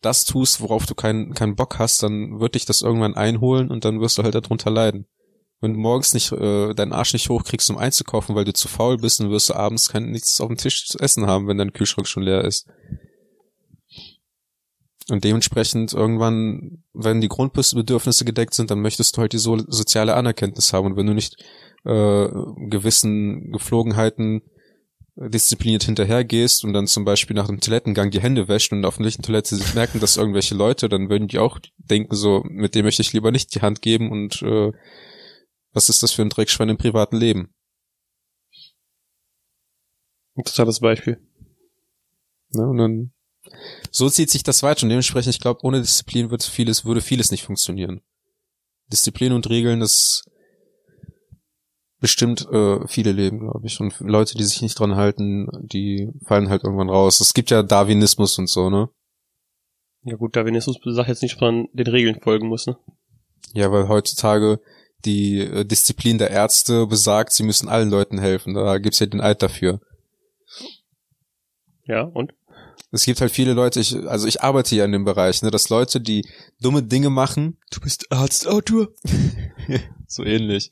[0.01, 3.85] das tust, worauf du keinen keinen Bock hast, dann wird dich das irgendwann einholen und
[3.85, 5.07] dann wirst du halt darunter leiden.
[5.59, 8.97] Wenn du morgens nicht äh, deinen Arsch nicht hochkriegst, um einzukaufen, weil du zu faul
[8.97, 11.73] bist, dann wirst du abends kein nichts auf dem Tisch zu essen haben, wenn dein
[11.73, 12.67] Kühlschrank schon leer ist.
[15.09, 20.15] Und dementsprechend irgendwann, wenn die Grundbedürfnisse gedeckt sind, dann möchtest du halt die so soziale
[20.15, 20.85] Anerkenntnis haben.
[20.85, 21.37] Und wenn du nicht
[21.85, 22.27] äh,
[22.69, 24.41] gewissen Geflogenheiten
[25.15, 28.95] äh, diszipliniert hinterhergehst und dann zum Beispiel nach dem Toilettengang die Hände wäscht und auf
[28.95, 32.75] der öffentlichen Toilette sich merken, dass irgendwelche Leute, dann würden die auch denken so, mit
[32.75, 34.73] dem möchte ich lieber nicht die Hand geben und äh,
[35.77, 37.53] was ist das für ein Dreckschwein im privaten Leben?
[40.35, 41.21] Interessantes Beispiel.
[42.49, 42.67] Ne?
[42.67, 43.13] Und dann
[43.91, 47.29] so zieht sich das weiter und dementsprechend, ich glaube, ohne Disziplin wird vieles, würde vieles
[47.29, 48.01] nicht funktionieren.
[48.91, 50.23] Disziplin und Regeln, das
[51.99, 53.79] bestimmt äh, viele Leben, glaube ich.
[53.79, 57.21] Und Leute, die sich nicht dran halten, die fallen halt irgendwann raus.
[57.21, 58.89] Es gibt ja Darwinismus und so, ne?
[60.03, 62.77] Ja gut, Darwinismus sagt jetzt nicht, dass man den Regeln folgen muss, ne?
[63.53, 64.59] Ja, weil heutzutage
[65.05, 68.53] die äh, Disziplin der Ärzte besagt, sie müssen allen Leuten helfen.
[68.53, 69.79] Da gibt's ja den Eid dafür.
[71.85, 72.33] Ja, und?
[72.91, 75.69] Es gibt halt viele Leute, ich, also ich arbeite ja in dem Bereich, ne, dass
[75.69, 76.25] Leute, die
[76.61, 77.57] dumme Dinge machen.
[77.69, 78.89] Du bist Arzt, Autor.
[80.07, 80.71] so ähnlich.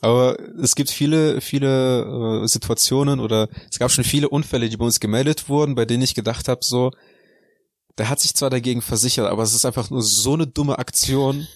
[0.00, 4.84] Aber es gibt viele, viele äh, Situationen oder es gab schon viele Unfälle, die bei
[4.84, 6.92] uns gemeldet wurden, bei denen ich gedacht habe, so,
[7.96, 11.48] der hat sich zwar dagegen versichert, aber es ist einfach nur so eine dumme Aktion,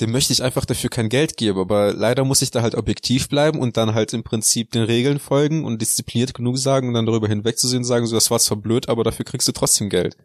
[0.00, 1.58] dem möchte ich einfach dafür kein Geld geben.
[1.58, 5.18] Aber leider muss ich da halt objektiv bleiben und dann halt im Prinzip den Regeln
[5.18, 8.58] folgen und diszipliniert genug sagen und dann darüber hinwegzusehen und sagen, so, das war zwar
[8.58, 10.16] blöd, aber dafür kriegst du trotzdem Geld.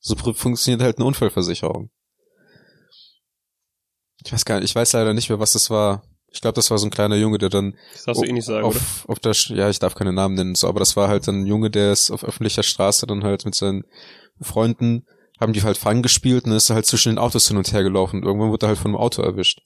[0.00, 1.90] So funktioniert halt eine Unfallversicherung.
[4.24, 6.02] Ich weiß gar nicht, ich weiß leider nicht mehr, was das war.
[6.28, 8.44] Ich glaube, das war so ein kleiner Junge, der dann Das darfst du eh nicht
[8.44, 11.28] sagen, auf, auf der, ja, ich darf keine Namen nennen, so, aber das war halt
[11.28, 13.84] dann ein Junge, der ist auf öffentlicher Straße dann halt mit seinen
[14.40, 15.06] Freunden,
[15.40, 17.72] haben die halt Fang gespielt und dann ist er halt zwischen den Autos hin und
[17.72, 19.62] her gelaufen und irgendwann wurde er halt von einem Auto erwischt.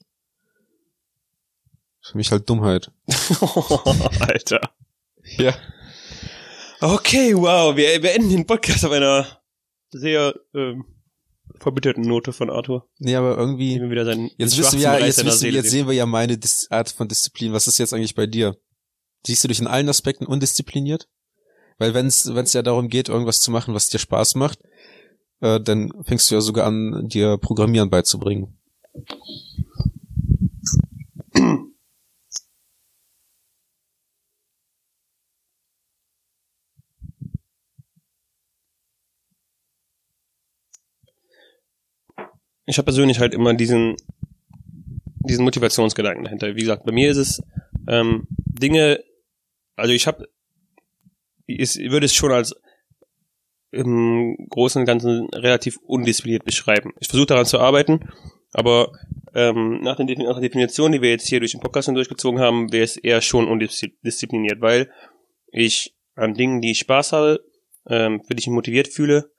[2.01, 2.91] Für mich halt Dummheit.
[4.19, 4.73] Alter.
[5.37, 5.55] Ja.
[6.81, 9.27] Okay, wow, wir beenden den Podcast auf einer
[9.91, 10.85] sehr ähm,
[11.59, 12.89] verbitterten Note von Arthur.
[12.97, 13.75] Nee, aber irgendwie,
[14.37, 15.87] jetzt wissen wir ja, jetzt, wissen, Seele jetzt sehen.
[15.87, 17.53] wir ja meine Dis Art von Disziplin.
[17.53, 18.57] Was ist jetzt eigentlich bei dir?
[19.25, 21.07] Siehst du dich in allen Aspekten undiszipliniert?
[21.77, 24.59] Weil wenn es wenn es ja darum geht, irgendwas zu machen, was dir Spaß macht,
[25.41, 28.57] äh, dann fängst du ja sogar an, dir Programmieren beizubringen.
[42.65, 43.97] ich habe persönlich halt immer diesen
[45.27, 46.55] diesen Motivationsgedanken dahinter.
[46.55, 47.43] Wie gesagt, bei mir ist es
[47.87, 49.03] ähm, Dinge,
[49.75, 50.27] also ich habe,
[51.45, 52.55] ich würde es schon als
[53.71, 56.91] im Großen und Ganzen relativ undiszipliniert beschreiben.
[56.99, 58.11] Ich versuche daran zu arbeiten,
[58.51, 58.91] aber
[59.33, 62.71] ähm, nach, den, nach der Definition, die wir jetzt hier durch den Podcast durchgezogen haben,
[62.71, 64.91] wäre es eher schon undiszipliniert, weil
[65.51, 67.43] ich an Dingen, die ich Spaß habe,
[67.87, 69.31] ähm, für die ich mich motiviert fühle,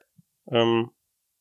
[0.51, 0.89] ähm,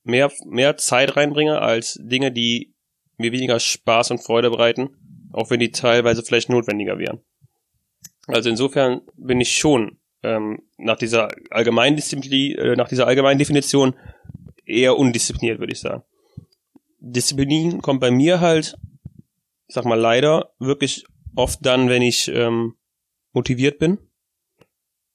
[0.05, 2.75] mehr, mehr Zeit reinbringe als Dinge, die
[3.17, 7.23] mir weniger Spaß und Freude bereiten, auch wenn die teilweise vielleicht notwendiger wären.
[8.27, 13.95] Also insofern bin ich schon ähm, nach dieser allgemeinen Disziplin, äh, nach dieser allgemeinen Definition
[14.65, 16.03] eher undiszipliniert, würde ich sagen.
[16.99, 18.79] Disziplin kommt bei mir halt,
[19.67, 21.05] ich sag mal leider, wirklich
[21.35, 22.77] oft dann, wenn ich ähm,
[23.33, 23.99] motiviert bin.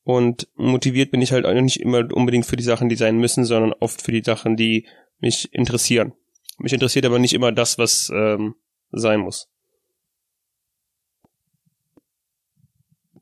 [0.04, 3.44] Und motiviert bin ich halt auch nicht immer unbedingt für die Sachen, die sein müssen,
[3.44, 4.88] sondern oft für die Sachen, die
[5.20, 6.14] mich interessieren.
[6.60, 8.56] Mich interessiert aber nicht immer das, was ähm,
[8.92, 9.50] sein muss.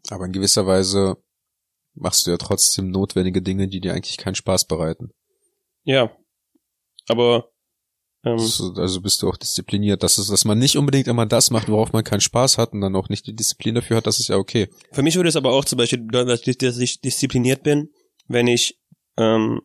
[0.10, 1.18] Aber in gewisser Weise
[1.96, 5.12] machst du ja trotzdem notwendige Dinge, die dir eigentlich keinen Spaß bereiten.
[5.84, 6.12] Ja.
[7.08, 7.50] Aber
[8.24, 10.04] ähm, So, Also bist du auch diszipliniert.
[10.04, 12.82] Das ist, dass man nicht unbedingt immer das macht, worauf man keinen Spaß hat und
[12.82, 14.70] dann auch nicht die Disziplin dafür hat, das ist ja okay.
[14.92, 17.90] Für mich würde es aber auch zum Beispiel bedeuten, dass ich, dass ich diszipliniert bin,
[18.28, 18.80] wenn ich
[19.18, 19.62] ähm,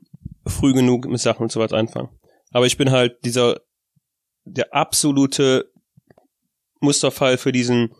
[0.46, 2.10] früh genug mit Sachen und so was anfange.
[2.52, 3.60] Aber ich bin halt dieser
[4.44, 5.70] der absolute
[6.80, 7.94] Musterfall für diesen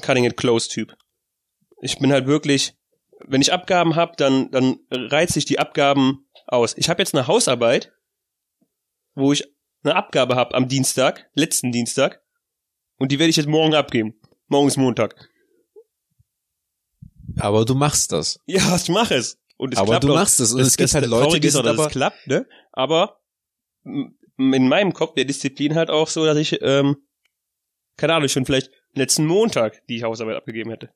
[0.00, 0.94] Cutting It Close Typ.
[1.80, 2.74] Ich bin halt wirklich,
[3.26, 6.76] wenn ich Abgaben habe, dann dann reize ich die Abgaben aus.
[6.76, 7.92] Ich habe jetzt eine Hausarbeit,
[9.14, 9.44] wo ich
[9.84, 12.22] eine Abgabe habe am Dienstag, letzten Dienstag,
[12.98, 14.14] und die werde ich jetzt morgen abgeben.
[14.48, 15.28] Morgen ist Montag.
[17.38, 18.38] Aber du machst das.
[18.46, 19.38] Ja, ich mache es.
[19.56, 20.16] Und es Aber klappt du auch.
[20.16, 20.52] machst es.
[20.52, 22.46] Und Das- es gibt halt Leute, die sind aber, es klappt, ne?
[22.72, 23.20] Aber
[23.84, 26.96] in meinem Kopf der Disziplin halt auch so, dass ich, ähm,
[27.96, 30.90] keine Ahnung, schon vielleicht letzten Montag die Hausarbeit abgegeben hätte.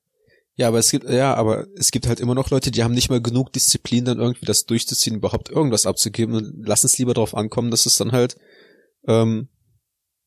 [0.56, 3.10] Ja, aber es gibt, ja, aber es gibt halt immer noch Leute, die haben nicht
[3.10, 7.34] mal genug Disziplin, dann irgendwie das durchzuziehen, überhaupt irgendwas abzugeben und lassen es lieber darauf
[7.34, 8.36] ankommen, dass es dann halt,
[9.06, 9.48] ähm,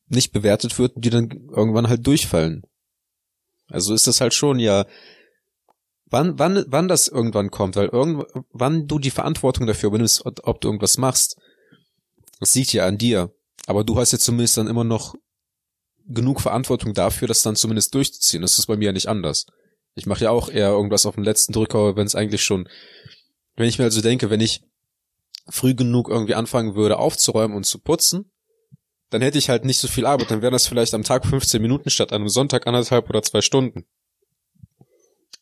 [0.08, 2.62] nicht bewertet wird und die dann irgendwann halt durchfallen.
[3.68, 4.86] Also ist das halt schon, ja,
[6.06, 10.68] wann, wann, wann das irgendwann kommt, weil irgendwann du die Verantwortung dafür übernimmst, ob du
[10.68, 11.36] irgendwas machst,
[12.40, 13.32] das liegt ja an dir.
[13.66, 15.14] Aber du hast ja zumindest dann immer noch
[16.06, 18.42] genug Verantwortung dafür, das dann zumindest durchzuziehen.
[18.42, 19.46] Das ist bei mir ja nicht anders.
[19.94, 22.68] Ich mache ja auch eher irgendwas auf den letzten Drücker, wenn es eigentlich schon,
[23.56, 24.62] wenn ich mir also denke, wenn ich
[25.48, 28.30] früh genug irgendwie anfangen würde aufzuräumen und zu putzen,
[29.10, 30.30] dann hätte ich halt nicht so viel Arbeit.
[30.30, 33.84] Dann wären das vielleicht am Tag 15 Minuten statt einem Sonntag anderthalb oder zwei Stunden.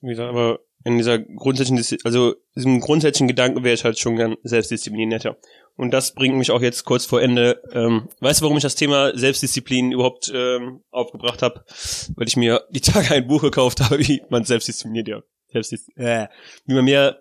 [0.01, 4.36] Wie gesagt, aber in dieser grundsätzlichen, also diesem grundsätzlichen Gedanken wäre ich halt schon gern
[4.42, 5.36] selbstdisziplinierter.
[5.79, 7.62] Und das bringt mich auch jetzt kurz vor Ende.
[7.72, 11.64] Ähm, weißt du, warum ich das Thema Selbstdisziplin überhaupt ähm, aufgebracht habe?
[12.16, 15.22] Weil ich mir die Tage ein Buch gekauft habe, wie man selbstdiszipliniert, ja.
[15.53, 16.26] Selbstdis äh,
[16.66, 17.20] wie man mehr,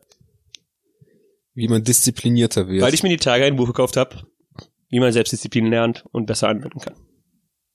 [1.53, 2.81] Wie man disziplinierter wird.
[2.81, 4.23] weil ich mir die Tage ein Buch gekauft habe,
[4.89, 6.95] wie man Selbstdisziplin lernt und besser anwenden kann.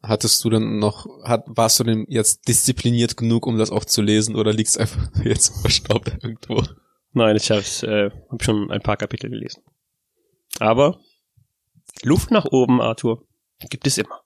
[0.03, 4.03] Hattest du dann noch, hat, warst du denn jetzt diszipliniert genug, um das auch zu
[4.03, 6.61] lesen, oder liegt's einfach jetzt verstaubt irgendwo?
[7.13, 9.63] Nein, ich habe äh, hab schon ein paar Kapitel gelesen.
[10.59, 11.01] Aber
[12.03, 13.27] Luft nach oben, Arthur,
[13.71, 14.21] gibt es immer.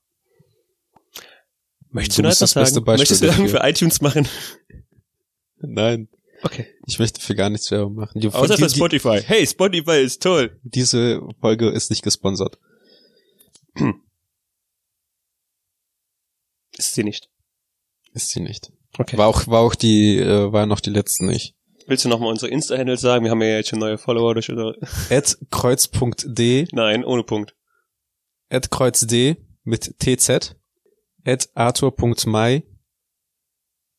[1.88, 2.98] Möchtest du, Du noch etwas das beste sagen?
[2.98, 4.28] Möchtest du Werbung für iTunes machen?
[5.58, 6.08] Nein,
[6.42, 6.66] Okay.
[6.86, 8.20] ich möchte für gar nichts Werbung machen.
[8.20, 9.20] Die, Außer die, für die, Spotify.
[9.24, 10.60] Hey, Spotify ist toll.
[10.62, 12.58] diese Folge ist nicht gesponsert.
[16.76, 17.30] Ist sie nicht.
[18.12, 18.70] Ist sie nicht.
[18.98, 19.16] Okay.
[19.16, 21.55] War auch, war auch die, äh, war noch die letzten nicht.
[21.86, 23.24] Willst du nochmal unsere Insta-Handles sagen?
[23.24, 24.76] Wir haben ja jetzt schon neue Follower durch unsere...
[25.10, 27.54] At kreuz.d, Nein, ohne Punkt.
[28.50, 29.12] at kreuzd
[29.64, 30.54] mit tz,
[31.24, 32.64] at arthur.mai,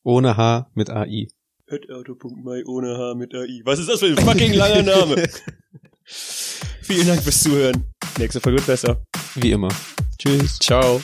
[0.02, 1.28] ohne h mit ai.
[1.70, 3.60] Auto.mai ohne H mit AI.
[3.64, 5.28] Was ist das für ein fucking langer Name?
[6.04, 7.84] Vielen Dank fürs Zuhören.
[8.18, 9.02] Nächste Folge wird besser.
[9.34, 9.68] Wie immer.
[10.18, 10.58] Tschüss.
[10.58, 11.02] Ciao.